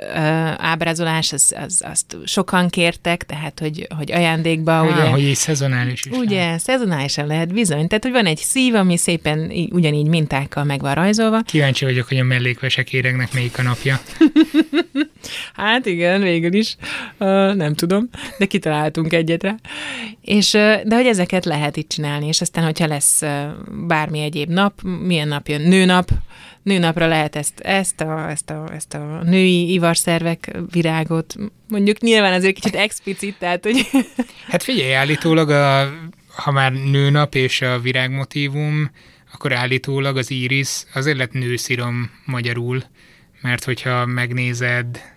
[0.58, 5.10] ábrázolás, az, az, azt sokan kértek, tehát hogy, hogy ajándékba, Há, ugye...
[5.10, 6.18] hogy így szezonális is.
[6.18, 6.58] Ugye, nem?
[6.58, 7.88] szezonálisan lehet bizony.
[7.88, 11.42] Tehát, hogy van egy szív, ami szépen ugyanígy mintákkal meg van rajzolva.
[11.42, 14.02] Kíváncsi vagyok, hogy a mellékvesek éregnek melyik a napja.
[15.54, 16.76] hát igen, végül is.
[17.20, 19.56] Uh, nem tudom, de kitaláltunk egyet rá.
[20.22, 23.22] És, uh, de hogy ezeket lehet itt csinálni, és aztán hogyha lesz
[23.88, 26.10] bármi egyéb nap, milyen nap jön, nőnap,
[26.64, 31.36] nőnapra lehet ezt, ezt, a, ezt, a, ezt a női ivarszervek virágot,
[31.68, 33.90] mondjuk nyilván azért kicsit explicit, tehát hogy...
[34.48, 35.92] Hát figyelj, állítólag a,
[36.36, 38.92] ha már nőnap és a virágmotívum,
[39.34, 42.84] akkor állítólag az íris azért lett nőszirom magyarul,
[43.42, 45.13] mert hogyha megnézed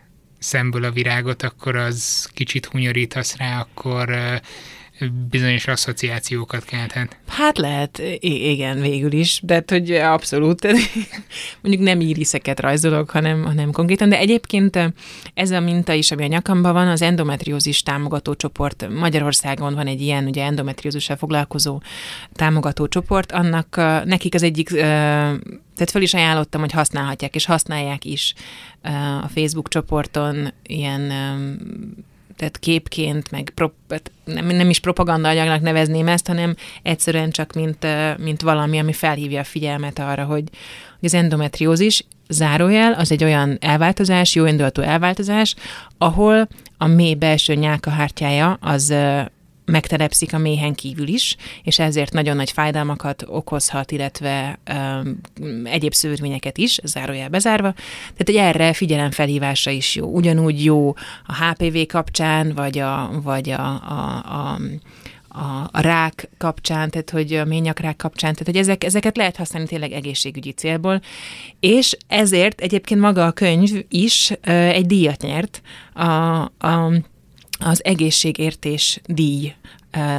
[0.46, 4.40] szemből a virágot, akkor az kicsit hunyorítasz rá, akkor
[5.30, 7.16] bizonyos asszociációkat kelthet.
[7.26, 10.66] Hát lehet, igen, végül is, de hát, hogy abszolút,
[11.62, 14.94] mondjuk nem íriszeket rajzolok, hanem, hanem konkrétan, de egyébként
[15.34, 18.88] ez a minta is, ami a nyakamban van, az endometriózis támogató csoport.
[18.88, 21.82] Magyarországon van egy ilyen, ugye endometriózissal foglalkozó
[22.32, 24.68] támogató csoport, annak nekik az egyik
[25.76, 28.34] tehát fel is ajánlottam, hogy használhatják, és használják is
[29.22, 31.12] a Facebook csoporton ilyen
[32.36, 37.52] tehát képként, meg pro, hát nem, nem is propaganda anyagnak nevezném ezt, hanem egyszerűen csak
[37.52, 37.86] mint,
[38.18, 40.44] mint valami, ami felhívja a figyelmet arra, hogy,
[41.00, 45.54] hogy az endometriózis zárójel, az egy olyan elváltozás, jó indulatú elváltozás,
[45.98, 48.94] ahol a mély belső nyálkahártyája az
[49.66, 55.20] megtelepszik a méhen kívül is, és ezért nagyon nagy fájdalmakat okozhat, illetve um,
[55.64, 57.72] egyéb szövődményeket is, zárójel bezárva.
[57.72, 60.06] Tehát, hogy erre figyelemfelhívásra is jó.
[60.06, 60.94] Ugyanúgy jó
[61.26, 64.58] a HPV kapcsán, vagy a, vagy a, a, a
[65.38, 69.68] a, a rák kapcsán, tehát hogy a ményakrák kapcsán, tehát hogy ezek, ezeket lehet használni
[69.68, 71.00] tényleg egészségügyi célból,
[71.60, 75.62] és ezért egyébként maga a könyv is egy díjat nyert
[75.94, 76.04] a,
[76.44, 76.92] a
[77.58, 79.54] az egészségértés díj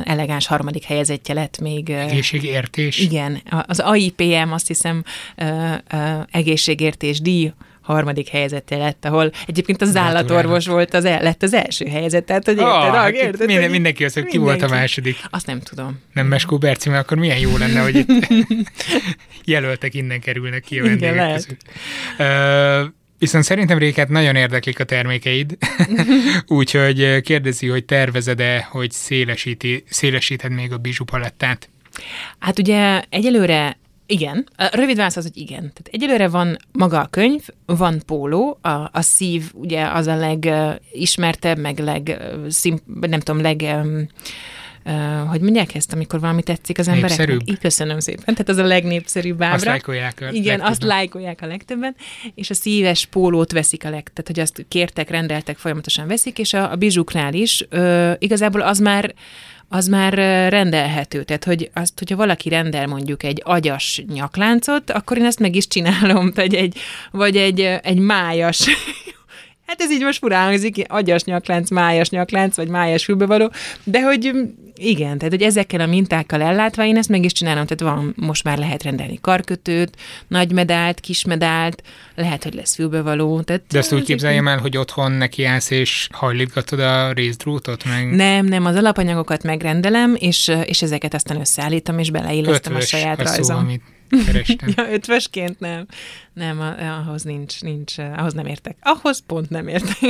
[0.04, 1.90] elegáns harmadik helyezettje lett még.
[1.90, 3.00] Egészségértés?
[3.00, 5.04] Igen, az AIPM azt hiszem
[6.32, 7.52] egészségértés díj
[7.88, 12.46] harmadik helyzete lett, ahol egyébként az állatorvos volt az el, lett az első helyzet, tehát
[12.46, 15.18] hogy érted, oh, hát érted minden, hogy mindenki az, hogy ki volt a második.
[15.30, 16.00] Azt nem tudom.
[16.14, 18.28] Nem Meskó Berci, mert akkor milyen jó lenne, hogy itt
[19.46, 21.62] jelöltek innen kerülnek ki a vendégek között.
[23.20, 25.58] Viszont szerintem Réket nagyon érdeklik a termékeid,
[26.48, 31.70] úgyhogy kérdezi, hogy tervezed-e, hogy szélesíti, szélesíted még a bizsú palettát?
[32.40, 35.60] Hát ugye egyelőre igen, a rövid válasz az, hogy igen.
[35.60, 41.60] Tehát egyelőre van maga a könyv, van póló, a, a szív ugye az a legismertebb,
[41.60, 43.66] meg leg, szim, nem tudom, leg
[45.28, 47.18] hogy mondják ezt, amikor valami tetszik az embereknek?
[47.18, 47.50] Népszerűbb.
[47.50, 48.24] Így köszönöm szépen.
[48.26, 49.56] Tehát az a legnépszerűbb ábra.
[49.56, 51.96] Azt lájkolják a Igen, azt lájkolják a legtöbben,
[52.36, 56.54] és a szíves pólót veszik a leg, tehát hogy azt kértek, rendeltek, folyamatosan veszik, és
[56.54, 59.14] a, a bizsuknál is uh, igazából az már
[59.70, 60.14] az már
[60.50, 61.24] rendelhető.
[61.24, 65.68] Tehát, hogy azt, hogyha valaki rendel mondjuk egy agyas nyakláncot, akkor én ezt meg is
[65.68, 66.78] csinálom, vagy egy,
[67.12, 68.70] vagy egy, egy májas
[69.68, 73.52] Hát ez így most furán hangzik, agyas nyaklánc, májas nyaklánc, vagy májas fülbevaló,
[73.84, 74.32] de hogy
[74.76, 78.44] igen, tehát hogy ezekkel a mintákkal ellátva én ezt meg is csinálom, tehát van, most
[78.44, 79.96] már lehet rendelni karkötőt,
[80.28, 81.84] nagy medált, kis medált,
[82.16, 83.42] lehet, hogy lesz fülbevaló.
[83.42, 88.46] Tehát De ezt úgy képzeljem el, hogy otthon nekiállsz és hajlítgatod a részdrótot, meg Nem,
[88.46, 93.36] nem, az alapanyagokat megrendelem, és, és ezeket aztán összeállítom, és beleillesztem a saját a szó,
[93.36, 93.58] rajzom.
[93.58, 93.82] amit
[94.26, 94.70] kerestem.
[94.76, 95.88] Ja, ötvösként nem.
[96.34, 96.60] Nem,
[97.06, 98.76] ahhoz nincs, nincs, ahhoz nem értek.
[98.82, 100.10] Ahhoz pont nem értek.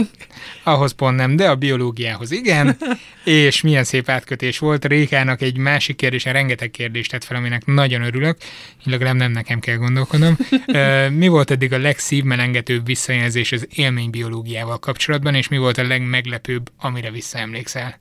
[0.63, 2.77] Ahhoz pont nem, de a biológiához igen.
[3.23, 4.85] És milyen szép átkötés volt.
[4.85, 8.37] Rékának egy másik kérdésen rengeteg kérdést tett fel, aminek nagyon örülök.
[8.83, 10.37] Legalább nem nekem kell gondolkodnom.
[11.19, 17.11] Mi volt eddig a legszívmelengetőbb visszajelzés az élménybiológiával kapcsolatban, és mi volt a legmeglepőbb, amire
[17.11, 17.99] visszaemlékszel?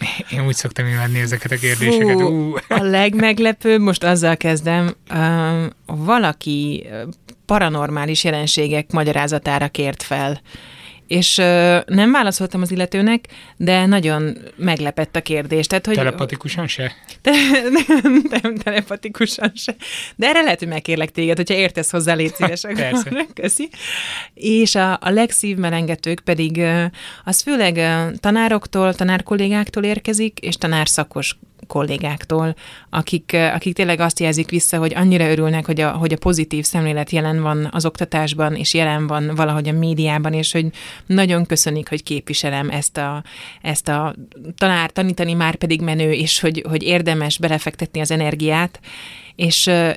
[0.32, 2.20] Én úgy szoktam imádni ezeket a kérdéseket.
[2.20, 6.86] Fú, Ú, a legmeglepőbb, most azzal kezdem, uh, valaki
[7.46, 10.40] paranormális jelenségek magyarázatára kért fel.
[11.08, 11.44] És uh,
[11.86, 13.24] nem válaszoltam az illetőnek,
[13.56, 15.66] de nagyon meglepett a kérdés.
[15.66, 16.92] Tehát, hogy, telepatikusan se?
[17.22, 17.30] Te,
[17.70, 19.74] nem, nem telepatikusan se.
[20.16, 22.60] De erre lehet, hogy megkérlek téged, hogyha értesz hozzá, légy szíves.
[22.74, 23.10] Persze.
[23.40, 23.68] Köszi.
[24.34, 26.84] És a, a legszívmelengetők pedig ö,
[27.24, 32.54] az főleg ö, tanároktól, tanárkollégáktól érkezik, és tanárszakos kollégáktól,
[32.90, 36.64] akik, ö, akik tényleg azt jelzik vissza, hogy annyira örülnek, hogy a, hogy a pozitív
[36.64, 40.66] szemlélet jelen van az oktatásban, és jelen van valahogy a médiában, és hogy
[41.06, 43.22] nagyon köszönik, hogy képviselem ezt a,
[43.62, 44.14] ezt a
[44.56, 48.80] tanár, tanítani már pedig menő, és hogy, hogy érdemes belefektetni az energiát,
[49.36, 49.90] és ö,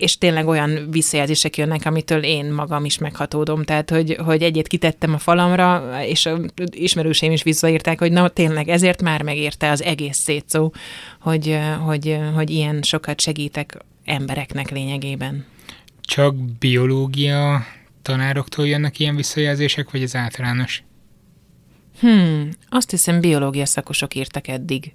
[0.00, 3.64] és tényleg olyan visszajelzések jönnek, amitől én magam is meghatódom.
[3.64, 8.68] Tehát, hogy, hogy egyet kitettem a falamra, és a ismerőseim is visszaírták, hogy na tényleg
[8.68, 10.72] ezért már megérte az egész szétszó,
[11.20, 15.44] hogy, hogy, hogy ilyen sokat segítek embereknek lényegében.
[16.00, 17.64] Csak biológia
[18.02, 20.82] tanároktól jönnek ilyen visszajelzések, vagy ez általános?
[22.00, 24.92] Hmm, azt hiszem biológia szakosok írtak eddig.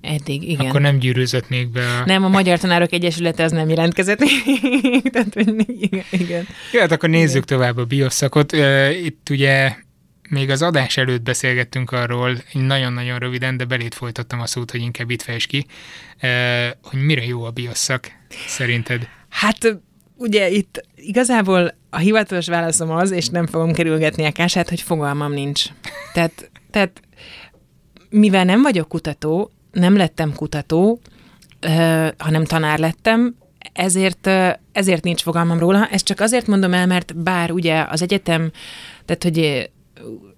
[0.00, 0.66] Eddig, igen.
[0.66, 2.04] Akkor nem gyűrűzött még be a...
[2.04, 4.18] Nem, a Magyar Tanárok Egyesülete az nem jelentkezett.
[5.12, 5.34] Tehát,
[5.66, 6.46] igen, igen.
[6.72, 8.52] Jó, hát akkor nézzük tovább a bioszakot.
[9.04, 9.74] Itt ugye
[10.30, 15.10] még az adás előtt beszélgettünk arról, nagyon-nagyon röviden, de belét folytattam a szót, hogy inkább
[15.10, 15.66] itt fejtsd ki,
[16.82, 18.10] hogy mire jó a bioszak
[18.46, 19.08] szerinted?
[19.28, 19.78] Hát
[20.16, 25.32] ugye itt igazából a hivatalos válaszom az, és nem fogom kerülgetni a kását, hogy fogalmam
[25.32, 25.64] nincs.
[26.12, 27.00] Tehát, tehát
[28.10, 31.00] mivel nem vagyok kutató, nem lettem kutató,
[32.18, 33.36] hanem tanár lettem,
[33.72, 34.30] ezért,
[34.72, 35.86] ezért nincs fogalmam róla.
[35.86, 38.50] Ezt csak azért mondom el, mert bár ugye az egyetem,
[39.04, 39.70] tehát hogy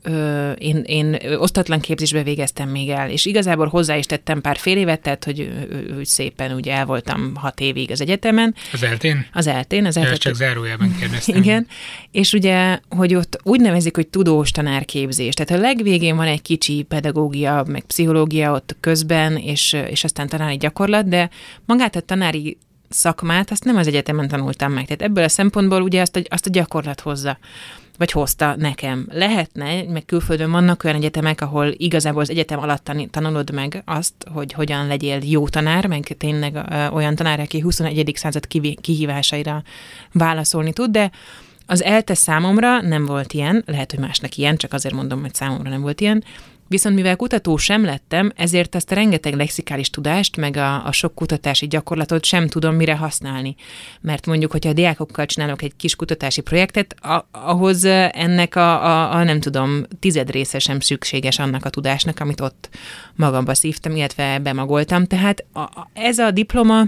[0.03, 4.77] ö, én, én osztatlan képzésbe végeztem még el, és igazából hozzá is tettem pár fél
[4.77, 5.53] évet, tehát hogy,
[5.95, 9.27] hogy szépen ugye el voltam hat évig az egyetemen, Az eltén?
[9.33, 10.15] az eltén, az eltén.
[10.15, 11.37] csak zárójelben kérdeztem.
[11.37, 11.67] Igen,
[12.11, 15.35] és ugye, hogy ott úgy nevezik, hogy tudós tanárképzés.
[15.35, 20.57] Tehát a legvégén van egy kicsi pedagógia, meg pszichológia ott közben, és, és aztán tanári
[20.57, 21.31] gyakorlat, de
[21.67, 24.85] magát a tanári szakmát, azt nem az egyetemen tanultam meg.
[24.85, 27.39] Tehát ebből a szempontból ugye azt a, azt a gyakorlat hozza
[28.03, 29.07] vagy hozta nekem.
[29.11, 34.53] Lehetne, meg külföldön vannak olyan egyetemek, ahol igazából az egyetem alatt tanulod meg azt, hogy
[34.53, 36.57] hogyan legyél jó tanár, meg tényleg
[36.93, 38.13] olyan tanár, aki 21.
[38.15, 38.47] század
[38.81, 39.63] kihívásaira
[40.13, 41.11] válaszolni tud, de
[41.67, 45.71] az ELTE számomra nem volt ilyen, lehet, hogy másnak ilyen, csak azért mondom, hogy számomra
[45.71, 46.25] nem volt ilyen,
[46.73, 51.15] Viszont mivel kutató sem lettem, ezért ezt a rengeteg lexikális tudást, meg a, a sok
[51.15, 53.55] kutatási gyakorlatot sem tudom mire használni.
[54.01, 59.15] Mert mondjuk, hogyha a diákokkal csinálok egy kis kutatási projektet, a, ahhoz ennek a, a,
[59.15, 62.69] a, nem tudom, tized része sem szükséges annak a tudásnak, amit ott
[63.15, 65.05] magamba szívtam, illetve bemagoltam.
[65.05, 66.85] Tehát a, a, ez a diploma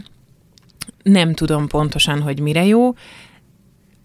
[1.03, 2.95] nem tudom pontosan, hogy mire jó,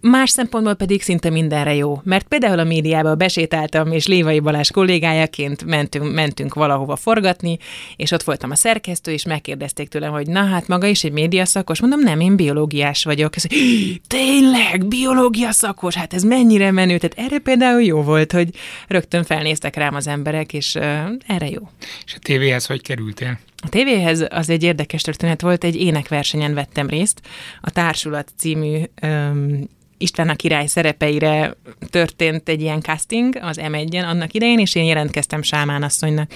[0.02, 5.66] Más szempontból pedig szinte mindenre jó, mert például a médiába besétáltam, és Lévai Balázs kollégájaként
[5.66, 7.58] mentünk, mentünk valahova forgatni,
[7.96, 11.46] és ott voltam a szerkesztő, és megkérdezték tőlem, hogy na hát maga is egy média
[11.46, 13.36] szakos, mondom, nem, én biológiás vagyok.
[13.36, 13.44] Ez,
[14.08, 18.50] Tényleg, biológia szakos, hát ez mennyire menő, tehát erre például jó volt, hogy
[18.88, 20.84] rögtön felnéztek rám az emberek, és uh,
[21.28, 21.70] erre jó.
[22.06, 23.40] És a tévéhez hogy kerültél?
[23.62, 27.22] A tévéhez az egy érdekes történet volt, egy énekversenyen vettem részt,
[27.62, 31.56] a Társulat című um, István a király szerepeire
[31.90, 36.32] történt egy ilyen casting az M1-en annak idején, és én jelentkeztem Sámán asszonynak.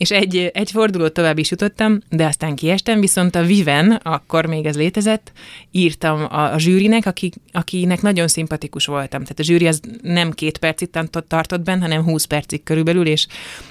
[0.00, 4.66] És egy, egy fordulót tovább is jutottam, de aztán kiestem, viszont a Viven, akkor még
[4.66, 5.32] ez létezett,
[5.70, 9.22] írtam a, a zsűrinek, aki, akinek nagyon szimpatikus voltam.
[9.22, 10.90] Tehát a zsűri az nem két percig
[11.28, 13.26] tartott benn, hanem 20 percig körülbelül, és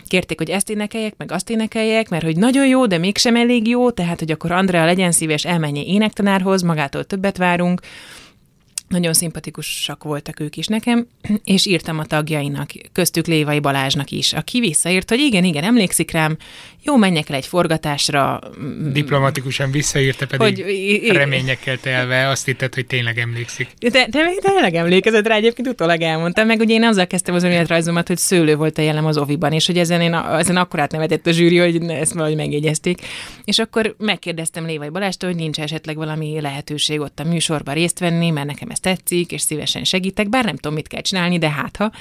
[0.08, 3.92] kérték, hogy ezt énekeljek, meg azt énekeljek, mert hogy nagyon jó, de mégsem elég jó,
[3.92, 7.82] tehát hogy akkor Andrea legyen szíves, elmenje énektanárhoz, magától többet várunk,
[8.90, 11.08] nagyon szimpatikusak voltak ők is nekem,
[11.44, 16.38] és írtam a tagjainak, köztük Lévai Balázsnak is, aki visszaírt, hogy igen, igen, emlékszik rám,
[16.84, 18.40] jó, menjek el egy forgatásra.
[18.92, 23.68] Diplomatikusan visszaírta, pedig hogy, reményekkel telve azt hitted, hogy tényleg emlékszik.
[23.80, 27.44] De, de, de tényleg emlékezett rá, egyébként utólag elmondtam, meg ugye én azzal kezdtem az
[27.44, 31.28] önéletrajzomat, hogy szőlő volt a jellem az oviban, és hogy ezen, én, ezen akkor átnevetett
[31.28, 33.02] a zsűri, hogy ezt valahogy megjegyezték.
[33.44, 38.30] És akkor megkérdeztem Lévai Balástól, hogy nincs esetleg valami lehetőség ott a műsorban részt venni,
[38.30, 41.78] mert nekem ez tetszik, és szívesen segítek, bár nem tudom, mit kell csinálni, de hát
[41.78, 41.92] ha.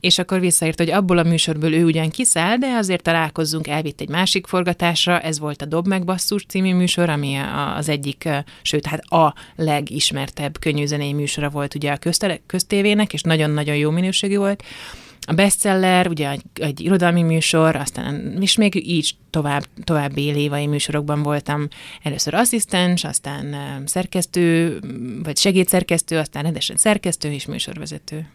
[0.00, 4.08] És akkor visszaírt, hogy abból a műsorból ő ugyan kiszáll, de azért találkozzunk, elvitt egy
[4.08, 7.36] másik forgatásra, ez volt a Dob meg basszus című műsor, ami
[7.76, 8.28] az egyik,
[8.62, 11.98] sőt, hát a legismertebb könnyűzenei műsora volt ugye a
[12.46, 14.62] köztévének, és nagyon-nagyon jó minőségű volt.
[15.26, 21.22] A bestseller, ugye egy, egy irodalmi műsor, aztán és még így tovább, további lévai műsorokban
[21.22, 21.68] voltam.
[22.02, 23.56] Először asszisztens, aztán
[23.86, 24.78] szerkesztő,
[25.22, 28.26] vagy segédszerkesztő, aztán rendesen szerkesztő és műsorvezető.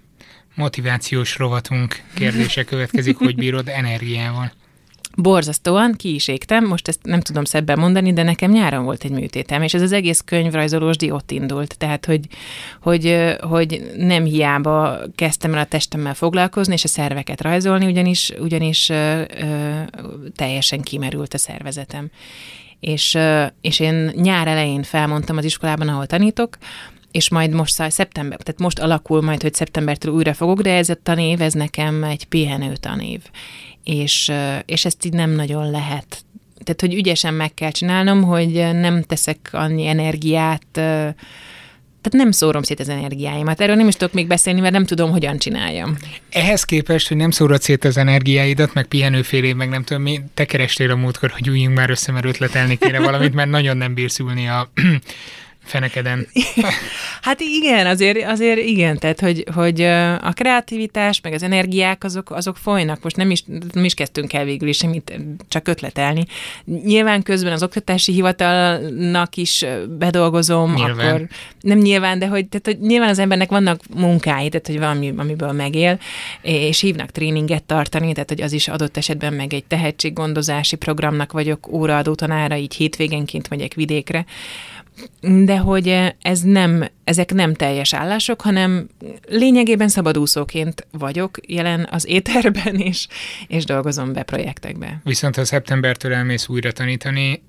[0.56, 4.52] Motivációs rovatunk kérdése következik, hogy bírod energiával.
[5.18, 9.12] Borzasztóan ki is égtem, most ezt nem tudom szebben mondani, de nekem nyáron volt egy
[9.12, 11.78] műtétem, és ez az egész könyvrajzolós ott indult.
[11.78, 12.28] Tehát, hogy,
[12.82, 18.90] hogy, hogy nem hiába kezdtem el a testemmel foglalkozni, és a szerveket rajzolni, ugyanis, ugyanis
[18.90, 19.82] ö, ö,
[20.36, 22.10] teljesen kimerült a szervezetem.
[22.80, 26.58] És, ö, és én nyár elején felmondtam az iskolában, ahol tanítok,
[27.12, 30.98] és majd most szeptember, tehát most alakul majd, hogy szeptembertől újra fogok, de ez a
[31.04, 33.22] tanév, ez nekem egy pihenő tanév
[33.86, 34.32] és,
[34.66, 36.24] és ezt így nem nagyon lehet.
[36.64, 40.66] Tehát, hogy ügyesen meg kell csinálnom, hogy nem teszek annyi energiát,
[42.06, 43.62] tehát nem szórom szét az energiáimat.
[43.62, 45.98] Erről nem is tudok még beszélni, mert nem tudom, hogyan csináljam.
[46.30, 50.22] Ehhez képest, hogy nem szórod szét az energiáidat, meg pihenőfél év, meg nem tudom, mi,
[50.34, 53.94] te kerestél a múltkor, hogy üljünk már össze, mert ötletelni kéne valamit, mert nagyon nem
[53.94, 54.72] bírsz ülni a
[55.66, 56.28] fenekeden.
[57.22, 59.82] hát igen, azért, azért igen, tehát hogy, hogy
[60.22, 63.04] a kreativitás, meg az energiák azok, azok folynak.
[63.04, 66.26] Most nem is, nem is kezdtünk el végül is semmit, csak ötletelni.
[66.64, 69.66] Nyilván közben az oktatási hivatalnak is
[69.98, 71.08] bedolgozom, nyilván.
[71.08, 71.28] akkor
[71.62, 75.52] nem nyilván, de hogy, tehát, hogy nyilván az embernek vannak munkái, tehát hogy valami, amiből
[75.52, 76.00] megél,
[76.42, 81.68] és hívnak tréninget tartani, tehát hogy az is adott esetben meg egy tehetséggondozási programnak vagyok
[81.72, 84.26] óraadó tanára, így hétvégenként megyek vidékre,
[85.22, 88.88] de hogy ez nem, ezek nem teljes állások, hanem
[89.28, 93.08] lényegében szabadúszóként vagyok jelen az éterben, és,
[93.48, 95.02] és dolgozom be projektekbe.
[95.04, 97.42] Viszont ha szeptembertől elmész újra tanítani,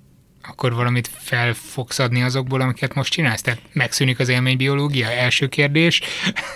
[0.49, 3.41] akkor valamit fel fogsz adni azokból, amiket most csinálsz?
[3.41, 5.11] Tehát megszűnik az élménybiológia?
[5.11, 6.01] Első kérdés.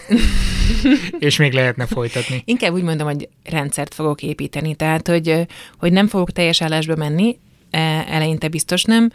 [1.19, 2.43] és még lehetne folytatni.
[2.45, 4.75] Inkább úgy mondom, hogy rendszert fogok építeni.
[4.75, 5.47] Tehát, hogy,
[5.79, 7.39] hogy nem fogok teljes állásba menni,
[7.71, 9.11] e, eleinte biztos nem,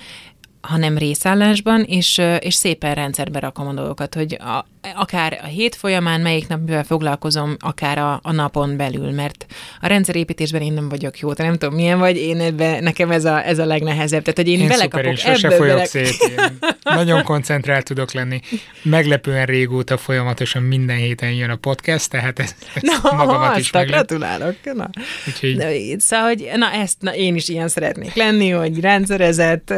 [0.66, 6.22] hanem részállásban, és, és szépen rendszerbe rakom a dolgokat, hogy a, akár a hét folyamán
[6.22, 9.46] melyik nap mivel foglalkozom, akár a, a napon belül, mert
[9.82, 13.26] a rendszerépítésben én nem vagyok jó, te nem tudom milyen vagy, én ebbe, nekem ez
[13.26, 14.22] a, ez a legnehezebb.
[14.22, 15.86] Tehát, hogy én, én belekapok szuper, én sose folyok bele...
[15.86, 16.16] szét.
[16.22, 18.40] Én nagyon koncentrált tudok lenni.
[18.84, 23.96] Meglepően régóta folyamatosan minden héten jön a podcast, tehát ez, ez na, magamat is meglep.
[23.96, 24.56] gratulálok.
[24.74, 24.90] Na.
[25.28, 25.56] Úgyhogy...
[25.56, 25.66] Na,
[25.98, 29.74] szóval, hogy na ezt na, én is ilyen szeretnék lenni, hogy rendszerezett,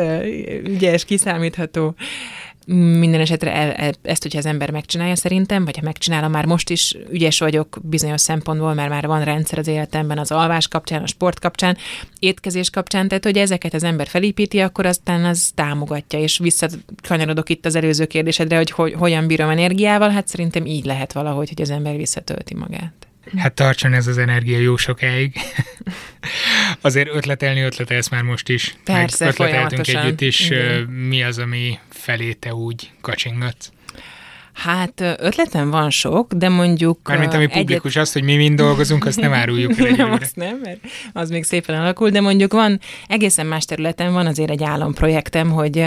[0.77, 1.95] ügyes, kiszámítható.
[2.75, 6.69] Minden esetre el, el, ezt, hogyha az ember megcsinálja szerintem, vagy ha megcsinálom, már most
[6.69, 11.07] is ügyes vagyok bizonyos szempontból, mert már van rendszer az életemben, az alvás kapcsán, a
[11.07, 11.77] sport kapcsán,
[12.19, 17.65] étkezés kapcsán, tehát hogy ezeket az ember felépíti, akkor aztán az támogatja, és visszakanyarodok itt
[17.65, 21.69] az előző kérdésedre, hogy, hogy hogyan bírom energiával, hát szerintem így lehet valahogy, hogy az
[21.69, 23.06] ember visszatölti magát.
[23.37, 25.35] Hát tartson ez az energia jó sokáig.
[26.81, 28.75] Azért ötletelni ötletelsz már most is.
[28.83, 30.49] Persze, Meg ötleteltünk együtt is.
[30.49, 30.81] Igen.
[30.83, 33.71] Mi az, ami felé te úgy kacsingatsz?
[34.53, 36.99] Hát ötletem van sok, de mondjuk...
[37.07, 38.07] Mármint ami publikus egyet...
[38.07, 40.79] az, hogy mi mind dolgozunk, azt nem áruljuk el Nem, azt nem, mert
[41.13, 45.85] az még szépen alakul, de mondjuk van, egészen más területen van azért egy államprojektem, hogy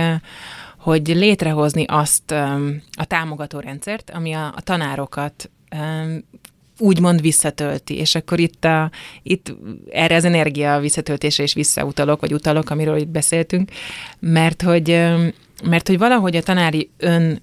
[0.76, 2.30] hogy létrehozni azt
[2.96, 5.50] a támogató rendszert, ami a, a tanárokat
[6.80, 8.90] úgymond visszatölti, és akkor itt, a,
[9.22, 9.54] itt
[9.90, 13.70] erre az energia visszatöltése is visszautalok, vagy utalok, amiről itt beszéltünk,
[14.18, 14.88] mert hogy,
[15.64, 17.42] mert hogy valahogy a tanári ön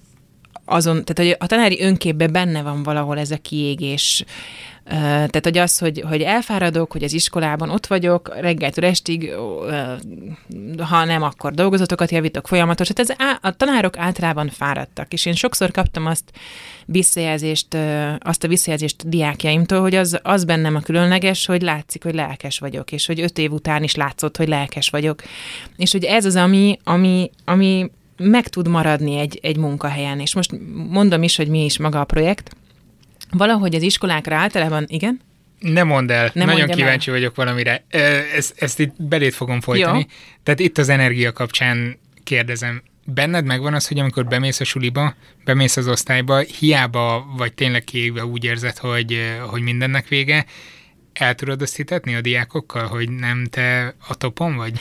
[0.64, 4.24] azon, tehát hogy a tanári önképben benne van valahol ez a kiégés,
[4.88, 9.32] tehát, hogy az, hogy, hogy elfáradok, hogy az iskolában ott vagyok, reggeltől estig,
[10.78, 12.88] ha nem, akkor dolgozatokat javítok folyamatos.
[12.88, 13.08] Hát ez
[13.40, 16.32] a tanárok általában fáradtak, és én sokszor kaptam azt
[16.86, 17.76] visszajelzést,
[18.18, 22.92] azt a visszajelzést diákjaimtól, hogy az, az bennem a különleges, hogy látszik, hogy lelkes vagyok,
[22.92, 25.22] és hogy öt év után is látszott, hogy lelkes vagyok.
[25.76, 30.20] És hogy ez az, ami, ami, ami meg tud maradni egy, egy munkahelyen.
[30.20, 30.50] És most
[30.88, 32.56] mondom is, hogy mi is maga a projekt,
[33.30, 35.20] Valahogy az iskolákra általában, igen?
[35.58, 37.16] Nem mondd el, Nem nagyon kíváncsi el.
[37.16, 37.84] vagyok valamire.
[38.34, 39.98] Ezt, ezt itt belét fogom folytani.
[39.98, 40.04] Jó.
[40.42, 45.14] Tehát itt az energia kapcsán kérdezem, benned megvan az, hogy amikor bemész a suliba,
[45.44, 50.44] bemész az osztályba, hiába vagy tényleg kiégve úgy érzed, hogy, hogy mindennek vége,
[51.18, 54.72] el tudod azt a diákokkal, hogy nem te a topon vagy?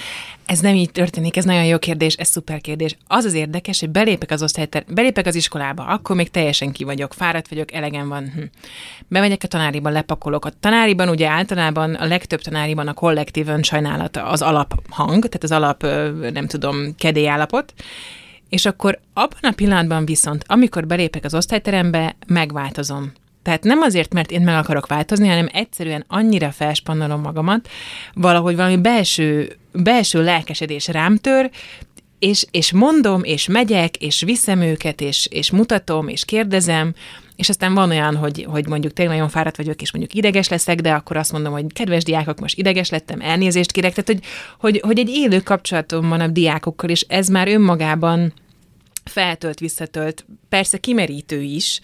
[0.45, 2.97] Ez nem így történik, ez nagyon jó kérdés, ez szuper kérdés.
[3.07, 7.13] Az az érdekes, hogy belépek az osztályter, belépek az iskolába, akkor még teljesen ki vagyok,
[7.13, 8.31] fáradt vagyok, elegem van.
[8.31, 8.41] Hm.
[9.07, 10.45] Bemegyek a tanáriban, lepakolok.
[10.45, 15.81] A tanáriban ugye általában a legtöbb tanáriban a kollektív önsajnálat az alaphang, tehát az alap,
[16.33, 17.73] nem tudom, kedélyállapot,
[18.49, 23.11] és akkor abban a pillanatban viszont, amikor belépek az osztályterembe, megváltozom.
[23.47, 27.69] Tehát nem azért, mert én meg akarok változni, hanem egyszerűen annyira felspannolom magamat,
[28.13, 31.49] valahogy valami belső, belső lelkesedés rám tör,
[32.19, 36.93] és, és mondom, és megyek, és viszem őket, és, és mutatom, és kérdezem,
[37.35, 40.81] és aztán van olyan, hogy, hogy mondjuk tényleg nagyon fáradt vagyok, és mondjuk ideges leszek,
[40.81, 43.93] de akkor azt mondom, hogy kedves diákok, most ideges lettem, elnézést kérek.
[43.93, 44.23] Tehát, hogy,
[44.59, 48.33] hogy, hogy egy élő kapcsolatom van a diákokkal, és ez már önmagában
[49.03, 51.81] feltölt, visszatölt, persze kimerítő is,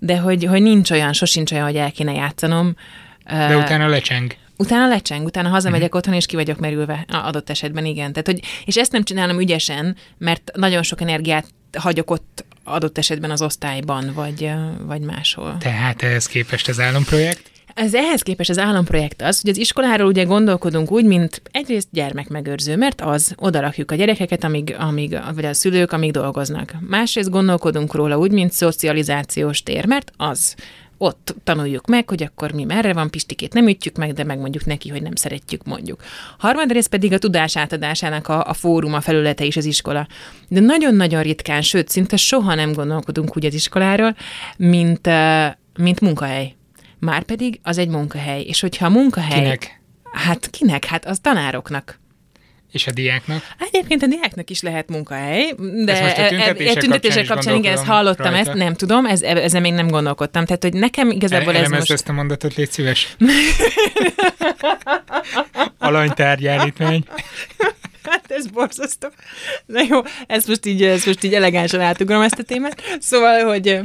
[0.00, 2.76] de hogy, hogy nincs olyan, sosincs olyan, hogy el kéne játszanom.
[3.24, 4.34] De utána lecseng.
[4.56, 5.98] Utána lecseng, utána hazamegyek uh-huh.
[5.98, 8.12] otthon, és ki vagyok merülve adott esetben, igen.
[8.12, 11.46] Tehát, hogy, és ezt nem csinálom ügyesen, mert nagyon sok energiát
[11.78, 14.52] hagyok ott adott esetben az osztályban, vagy,
[14.86, 15.56] vagy máshol.
[15.58, 17.49] Tehát ehhez képest az álomprojekt?
[17.74, 22.76] Ez ehhez képest az államprojekt az, hogy az iskoláról ugye gondolkodunk úgy, mint egyrészt gyermekmegőrző,
[22.76, 26.74] mert az, oda rakjuk a gyerekeket, amíg, amíg, vagy a szülők, amíg dolgoznak.
[26.88, 30.54] Másrészt gondolkodunk róla úgy, mint szocializációs tér, mert az,
[31.02, 34.88] ott tanuljuk meg, hogy akkor mi merre van, Pistikét nem ütjük meg, de megmondjuk neki,
[34.88, 36.02] hogy nem szeretjük, mondjuk.
[36.38, 40.06] Harmadrészt pedig a tudás átadásának a, a fórum, a felülete is az iskola.
[40.48, 44.16] De nagyon-nagyon ritkán, sőt, szinte soha nem gondolkodunk úgy az iskoláról,
[44.56, 45.08] mint,
[45.78, 46.54] mint munkahely.
[47.00, 48.40] Márpedig az egy munkahely.
[48.40, 49.42] És hogyha a munkahely...
[49.42, 49.80] Kinek?
[50.12, 50.84] Hát kinek?
[50.84, 51.98] Hát az tanároknak.
[52.72, 53.42] És a diáknak?
[53.58, 57.56] Egyébként a diáknak is lehet munkahely, de ezt most a tüntetések, e, tüntetések kapcsán, kapcsán
[57.56, 58.50] igen, ezt hallottam, rajta.
[58.50, 60.44] ezt nem tudom, ez, ezzel még nem gondolkodtam.
[60.44, 61.90] Tehát, hogy nekem igazából El, ez most...
[61.90, 63.08] ezt a mondatot, légy szíves.
[65.78, 67.04] Alanytárgyállítmány.
[68.02, 69.08] Hát ez borzasztó.
[69.66, 72.82] Na jó, ezt most így, ezt most így elegánsan átugrom ezt a témát.
[73.00, 73.80] Szóval, hogy,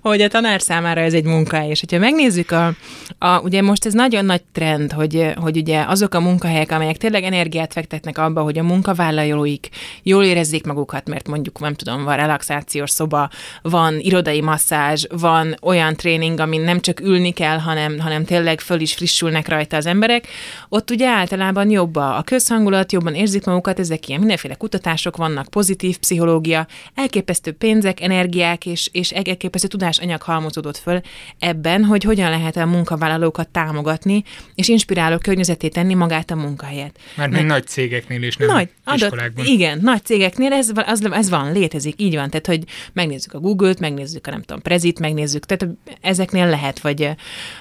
[0.00, 2.72] hogy a tanár számára ez egy munka, és hogyha megnézzük a,
[3.18, 7.24] a ugye most ez nagyon nagy trend, hogy, hogy ugye azok a munkahelyek, amelyek tényleg
[7.24, 9.68] energiát fektetnek abba, hogy a munkavállalóik
[10.02, 13.30] jól érezzék magukat, mert mondjuk, nem tudom, van relaxációs szoba,
[13.62, 18.80] van irodai masszázs, van olyan tréning, amin nem csak ülni kell, hanem, hanem tényleg föl
[18.80, 20.26] is frissülnek rajta az emberek,
[20.68, 25.98] ott ugye általában jobb a közhangulat, jobban érzik magukat, ezek ilyen mindenféle kutatások vannak, pozitív
[25.98, 31.00] pszichológia, elképesztő pénzek, energiák és, és elképesztő tudásanyag halmozódott föl
[31.38, 36.98] ebben, hogy hogyan lehet a munkavállalókat támogatni, és inspiráló környezeté tenni magát a munkahelyet.
[37.16, 39.44] Mert még nagy cégeknél is nem nagy, iskolákban.
[39.44, 42.30] Adott, igen, nagy cégeknél ez, az, ez van, létezik, így van.
[42.30, 47.10] Tehát, hogy megnézzük a Google-t, megnézzük a nem tudom, Prezit, megnézzük, tehát ezeknél lehet, vagy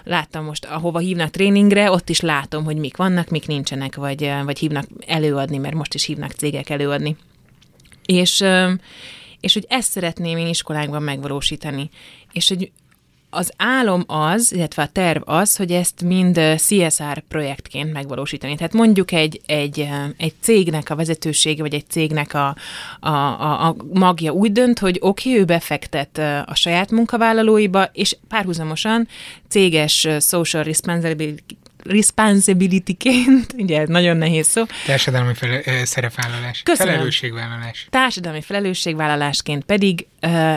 [0.04, 4.60] láttam most, ahova hívnak tréningre, ott is látom, hogy mik vannak, mik nincsenek, vagy, vagy
[4.60, 7.18] hívnak előadni, mert most is hívnak cégek előadni.
[8.06, 8.44] És,
[9.40, 11.90] és hogy ezt szeretném én iskolákban megvalósítani.
[12.32, 12.72] És hogy
[13.36, 18.56] az álom az, illetve a terv az, hogy ezt mind CSR projektként megvalósítani.
[18.56, 22.56] Tehát mondjuk egy, egy, egy cégnek a vezetősége, vagy egy cégnek a,
[23.00, 28.18] a, a, a magja úgy dönt, hogy oké, okay, ő befektet a saját munkavállalóiba, és
[28.28, 29.08] párhuzamosan
[29.48, 34.64] céges social responsibility responsibility-ként, ugye nagyon nehéz szó.
[34.86, 36.62] Társadalmi fele- szerepvállalás.
[36.64, 36.94] Köszönöm.
[36.94, 37.88] Felelősségvállalás.
[37.90, 40.06] Társadalmi felelősségvállalásként pedig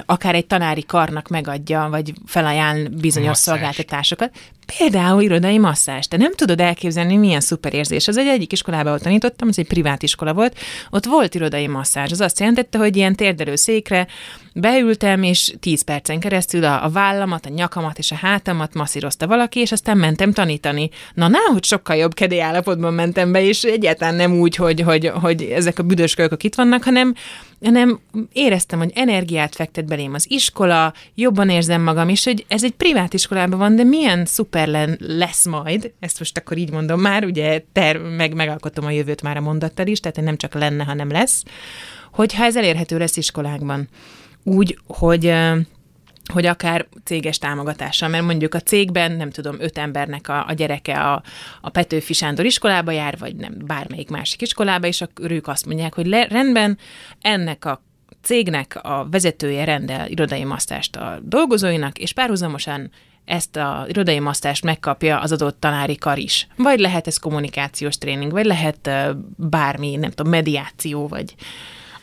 [0.07, 3.49] akár egy tanári karnak megadja, vagy felajánl bizonyos Masszást.
[3.49, 4.31] szolgáltatásokat.
[4.79, 6.09] Például irodai masszás.
[6.09, 8.09] Te nem tudod elképzelni, milyen szuper érzés.
[8.09, 10.59] Az egy egyik iskolában ahol tanítottam, ez egy privát iskola volt,
[10.91, 12.13] ott volt irodai masszázs.
[12.13, 14.07] Az azt jelentette, hogy ilyen térdelő székre
[14.55, 19.61] beültem, és 10 percen keresztül a, a vállamat, a nyakamat és a hátamat masszírozta valaki,
[19.61, 20.91] és aztán mentem tanítani.
[21.15, 25.43] Na, náhogy sokkal jobb kedély állapotban mentem be, és egyáltalán nem úgy, hogy, hogy, hogy
[25.43, 27.15] ezek a büdös kölykök itt vannak, hanem
[27.63, 28.01] hanem
[28.33, 33.15] éreztem, hogy energiát fektet belém az iskola, jobban érzem magam, és hogy ez egy privát
[33.15, 38.17] iskolában van, de milyen szuper lesz majd, ezt most akkor így mondom már, ugye ter-
[38.17, 41.43] meg, megalkotom a jövőt már a mondattal is, tehát nem csak lenne, hanem lesz,
[42.13, 43.89] hogyha ez elérhető lesz iskolákban.
[44.45, 45.35] Úgy, hogy
[46.33, 51.01] hogy akár céges támogatással, mert mondjuk a cégben, nem tudom, öt embernek a, a gyereke
[51.01, 51.23] a,
[51.61, 55.95] a Petőfi Sándor iskolába jár, vagy nem, bármelyik másik iskolába, és akkor ők azt mondják,
[55.95, 56.79] hogy le, rendben,
[57.21, 57.83] ennek a
[58.29, 62.91] cégnek a vezetője rendel irodai masztást a dolgozóinak, és párhuzamosan
[63.25, 66.47] ezt a irodai masztást megkapja az adott tanári kar is.
[66.57, 68.91] Vagy lehet ez kommunikációs tréning, vagy lehet
[69.37, 71.35] bármi, nem tudom, mediáció, vagy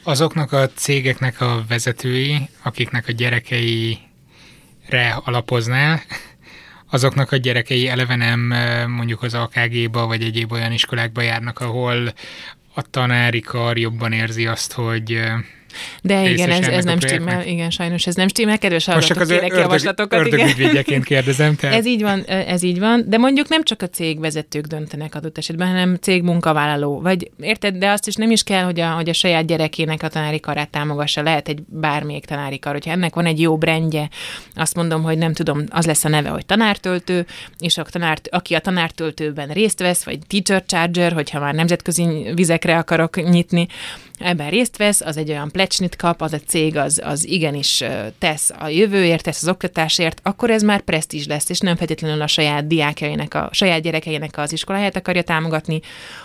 [0.03, 4.01] Azoknak a cégeknek a vezetői, akiknek a gyerekeire
[5.23, 6.01] alapoznál,
[6.89, 8.53] azoknak a gyerekei eleve nem
[8.87, 12.13] mondjuk az AKG-ba vagy egyéb olyan iskolákba járnak, ahol
[12.73, 15.21] a tanári kar jobban érzi azt, hogy
[16.01, 19.39] De igen, ez, ez nem stimmel, igen, sajnos ez nem stimmel, kedves most csak hallgatók,
[19.39, 20.39] az kérek javaslatokat, igen.
[20.39, 21.55] ördögügyvédjeként kérdezem.
[21.59, 25.37] Tehát Ez így van, ez így van, de mondjuk nem csak a cégvezetők döntenek adott
[25.37, 27.01] esetben, hanem cég munkavállaló.
[27.01, 30.07] Vagy érted, de azt is nem is kell, hogy a, hogy a saját gyerekének a
[30.07, 31.21] tanári karát támogassa.
[31.21, 32.71] Lehet egy bármelyik tanári kar.
[32.71, 34.09] Hogyha ennek van egy jó brendje,
[34.55, 37.25] azt mondom, hogy nem tudom, az lesz a neve, hogy tanártöltő,
[37.59, 42.77] és a tanár, aki a tanártöltőben részt vesz, vagy teacher charger, hogyha már nemzetközi vizekre
[42.77, 43.67] akarok nyitni,
[44.19, 47.83] ebben részt vesz, az egy olyan plecsnit kap, az a cég az, az igenis
[48.19, 52.27] tesz a jövőért, tesz az oktatásért, akkor ez már presztízs lesz, és nem feltétlenül a
[52.27, 55.79] saját diákjainak, a saját gyerekeinek az iskoláját akarja támogatni,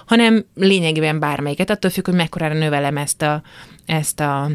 [0.06, 3.42] hanem lényegében bármelyiket, attól függ, hogy mekkorára növelem ezt a,
[3.86, 4.50] ezt a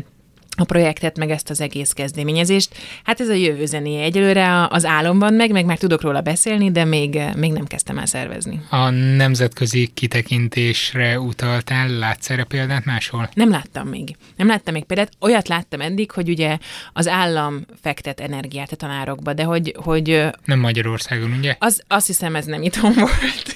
[0.58, 2.76] a projektet, meg ezt az egész kezdeményezést.
[3.04, 4.04] Hát ez a jövő zenéje.
[4.04, 8.06] Egyelőre az álomban meg, meg már tudok róla beszélni, de még, még nem kezdtem el
[8.06, 8.62] szervezni.
[8.70, 13.30] a nemzetközi kitekintésre utaltál, látsz erre példát máshol?
[13.34, 14.16] Nem láttam még.
[14.36, 15.12] Nem láttam még példát.
[15.20, 16.58] Olyat láttam eddig, hogy ugye
[16.94, 21.56] az állam fektet energiát a tanárokba, de hogy, hogy Nem Magyarországon, ugye?
[21.60, 23.55] az, azt hiszem ez nem itthon volt.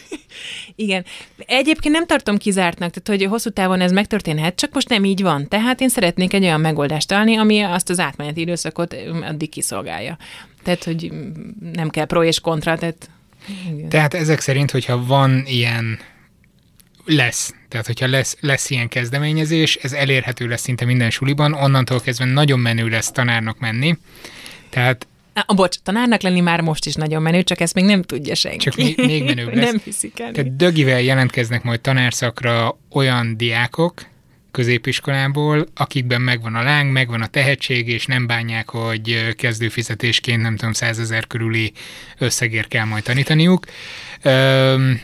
[0.76, 1.06] Igen.
[1.38, 5.48] Egyébként nem tartom kizártnak, tehát hogy hosszú távon ez megtörténhet, csak most nem így van.
[5.48, 10.18] Tehát én szeretnék egy olyan megoldást találni, ami azt az átmeneti időszakot addig kiszolgálja.
[10.64, 11.12] Tehát, hogy
[11.74, 13.10] nem kell pro és kontra, tehát...
[13.72, 13.90] Igen.
[13.90, 16.00] Tehát ezek szerint, hogyha van ilyen
[17.06, 22.26] lesz, tehát hogyha lesz, lesz ilyen kezdeményezés, ez elérhető lesz szinte minden suliban, onnantól kezdve
[22.26, 23.98] nagyon menő lesz tanárnak menni,
[24.70, 25.08] tehát
[25.46, 28.58] A, bocs, tanárnak lenni már most is nagyon menő, csak ezt még nem tudja senki.
[28.58, 29.66] Csak még- még menőbb lesz.
[29.72, 30.32] nem hiszik el.
[30.32, 34.06] Tehát dögivel jelentkeznek majd tanárszakra olyan diákok
[34.52, 40.74] középiskolából, akikben megvan a láng, megvan a tehetség, és nem bánják, hogy kezdőfizetésként nem tudom,
[40.74, 41.72] százezer körüli
[42.18, 43.66] összegért kell majd tanítaniuk.
[44.22, 45.02] Öm,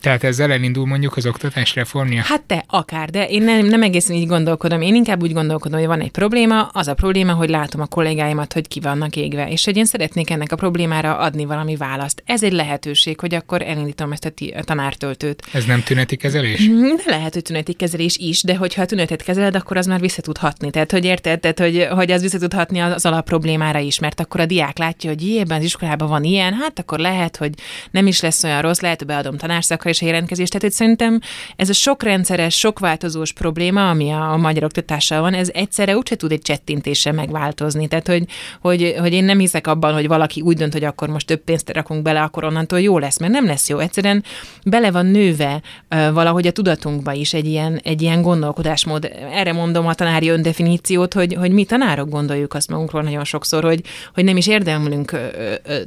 [0.00, 2.22] tehát ezzel elindul mondjuk az oktatás reformja?
[2.22, 4.80] Hát te, akár, de én nem, nem egészen így gondolkodom.
[4.80, 8.52] Én inkább úgy gondolkodom, hogy van egy probléma, az a probléma, hogy látom a kollégáimat,
[8.52, 12.22] hogy ki vannak égve, és hogy én szeretnék ennek a problémára adni valami választ.
[12.26, 15.42] Ez egy lehetőség, hogy akkor elindítom ezt a, ti- a tanártöltőt.
[15.52, 16.68] Ez nem tüneti kezelés?
[16.68, 20.22] De lehet, hogy tüneti kezelés is, de hogyha a tünetet kezeled, akkor az már vissza
[20.22, 20.70] tud hatni.
[20.70, 23.98] Tehát, hogy érted, Tehát, hogy, hogy az vissza tud hatni az, az alap problémára is,
[23.98, 27.50] mert akkor a diák látja, hogy ebben az iskolában van ilyen, hát akkor lehet, hogy
[27.90, 29.36] nem is lesz olyan rossz, lehet, hogy beadom
[29.76, 30.52] tanárszakra is a jelentkezést.
[30.52, 31.20] Tehát, hogy szerintem
[31.56, 35.96] ez a sok rendszeres, sok változós probléma, ami a, a magyar oktatással van, ez egyszerre
[35.96, 37.88] úgyse tud egy csettintéssel megváltozni.
[37.88, 38.24] Tehát, hogy,
[38.60, 41.70] hogy, hogy én nem hiszek abban, hogy valaki úgy dönt, hogy akkor most több pénzt
[41.70, 43.78] rakunk bele, akkor onnantól jó lesz, mert nem lesz jó.
[43.78, 44.24] Egyszerűen
[44.64, 49.10] bele van nőve valahogy a tudatunkba is egy ilyen, egy ilyen gondolkodásmód.
[49.32, 53.80] Erre mondom a tanári öndefiníciót, hogy, hogy mi tanárok gondoljuk azt magunkról nagyon sokszor, hogy,
[54.14, 55.16] hogy nem is érdemlünk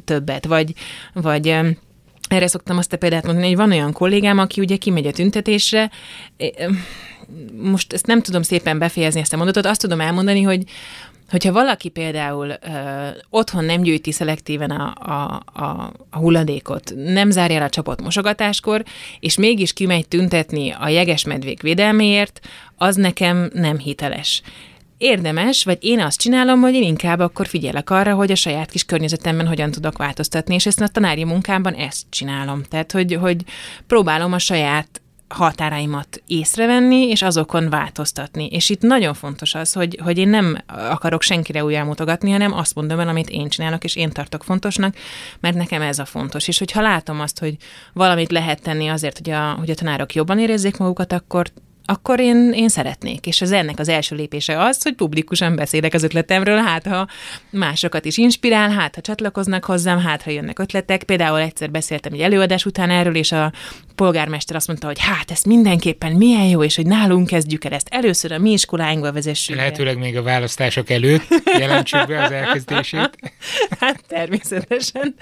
[0.05, 0.73] többet, vagy,
[1.13, 1.55] vagy
[2.33, 5.91] erre szoktam azt a példát mondani, hogy van olyan kollégám, aki ugye kimegy a tüntetésre,
[7.61, 10.63] most ezt nem tudom szépen befejezni ezt a mondatot, azt tudom elmondani, hogy
[11.29, 17.57] Hogyha valaki például ö, otthon nem gyűjti szelektíven a, a, a, a hulladékot, nem zárja
[17.57, 18.83] el a csapot mosogatáskor,
[19.19, 22.39] és mégis kimegy tüntetni a jegesmedvék védelméért,
[22.77, 24.41] az nekem nem hiteles.
[24.99, 28.83] Érdemes, vagy én azt csinálom, hogy én inkább akkor figyelek arra, hogy a saját kis
[28.83, 32.63] környezetemben hogyan tudok változtatni, és ezt a tanári munkámban ezt csinálom.
[32.63, 33.43] Tehát, hogy, hogy
[33.87, 38.45] próbálom a saját határaimat észrevenni, és azokon változtatni.
[38.45, 42.75] És itt nagyon fontos az, hogy, hogy én nem akarok senkire újra mutogatni, hanem azt
[42.75, 44.95] mondom el, amit én csinálok, és én tartok fontosnak,
[45.39, 46.47] mert nekem ez a fontos.
[46.47, 47.55] És hogyha látom azt, hogy
[47.93, 51.51] valamit lehet tenni azért, hogy a, hogy a tanárok jobban érezzék magukat, akkor
[51.89, 53.25] akkor én, én szeretnék.
[53.25, 57.07] És az ennek az első lépése az, hogy publikusan beszélek az ötletemről, hát ha
[57.49, 61.03] másokat is inspirál, hát ha csatlakoznak hozzám, hát ha jönnek ötletek.
[61.03, 63.51] Például egyszer beszéltem egy előadás után erről, és a
[63.95, 67.87] polgármester azt mondta, hogy hát ez mindenképpen milyen jó, és hogy nálunk kezdjük el ezt.
[67.91, 69.55] Először a mi iskoláinkba vezessük.
[69.55, 71.27] Lehetőleg még a választások előtt
[71.57, 73.09] jelentsük be az elkezdését.
[73.79, 75.15] Hát természetesen.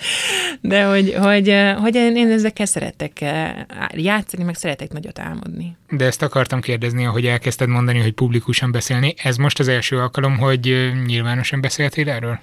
[0.62, 3.54] De hogy, hogy, hogy én, én ezekkel szeretek eh,
[3.92, 5.76] játszani, meg szeretek nagyot álmodni.
[5.90, 9.14] De ezt akartam kérdezni, ahogy elkezdted mondani, hogy publikusan beszélni.
[9.18, 12.40] Ez most az első alkalom, hogy nyilvánosan beszéltél erről?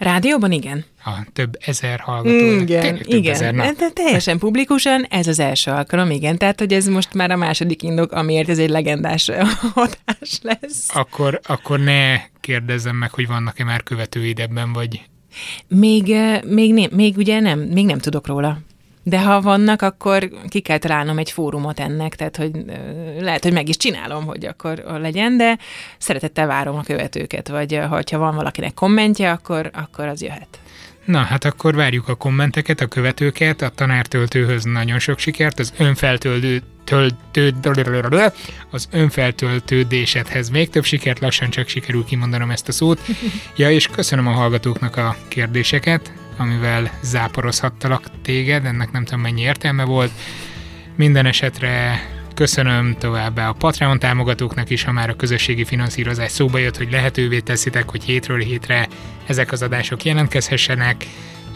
[0.00, 0.84] Rádióban igen.
[1.04, 2.60] A több ezer hallgató.
[2.60, 3.34] Igen, több igen.
[3.34, 3.72] Ezer, na.
[3.72, 6.38] De teljesen publikusan, ez az első alkalom, igen.
[6.38, 9.30] Tehát, hogy ez most már a második indok, amiért ez egy legendás
[9.74, 10.88] hatás lesz.
[10.94, 15.02] Akkor, akkor ne kérdezzem meg, hogy vannak-e már követőid ebben, vagy...
[15.68, 16.14] Még,
[16.46, 18.58] még, nem, még ugye nem, még nem tudok róla.
[19.02, 22.50] De ha vannak, akkor ki kell találnom egy fórumot ennek, tehát hogy
[23.18, 25.58] lehet, hogy meg is csinálom, hogy akkor legyen, de
[25.98, 27.80] szeretettel várom a követőket, vagy
[28.10, 30.58] ha van valakinek kommentje, akkor, akkor az jöhet.
[31.04, 36.62] Na, hát akkor várjuk a kommenteket, a követőket, a tanártöltőhöz nagyon sok sikert, az önfeltöltő
[36.84, 37.54] töltő,
[38.70, 43.00] az önfeltöltődésedhez még több sikert, lassan csak sikerül kimondanom ezt a szót.
[43.56, 49.84] Ja, és köszönöm a hallgatóknak a kérdéseket, amivel záporozhattalak téged, ennek nem tudom mennyi értelme
[49.84, 50.10] volt.
[50.96, 52.02] Minden esetre
[52.34, 57.40] köszönöm továbbá a Patreon támogatóknak is, ha már a közösségi finanszírozás szóba jött, hogy lehetővé
[57.40, 58.88] teszitek, hogy hétről hétre
[59.26, 61.06] ezek az adások jelentkezhessenek.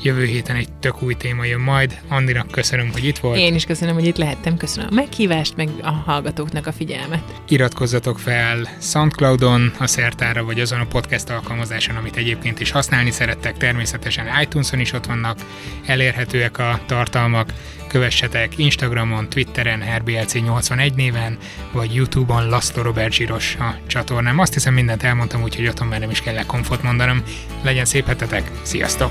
[0.04, 1.98] Jövő héten egy tök új téma jön majd.
[2.08, 3.38] Andinak köszönöm, hogy itt volt.
[3.38, 4.56] Én is köszönöm, hogy itt lehettem.
[4.56, 7.22] Köszönöm a meghívást, meg a hallgatóknak a figyelmet.
[7.48, 13.56] Iratkozzatok fel Soundcloudon, a Szertára, vagy azon a podcast alkalmazáson, amit egyébként is használni szerettek.
[13.56, 15.38] Természetesen iTunes-on is ott vannak
[15.86, 17.52] elérhetőek a tartalmak.
[17.88, 21.38] Kövessetek Instagramon, Twitteren, RBLC81 néven,
[21.72, 24.38] vagy Youtube-on Laszlo Robert Zsiros a csatornám.
[24.38, 27.22] Azt hiszem mindent elmondtam, úgyhogy otthon már nem is kell komfort mondanom.
[27.62, 29.10] Legyen szép hetetek, sziasztok!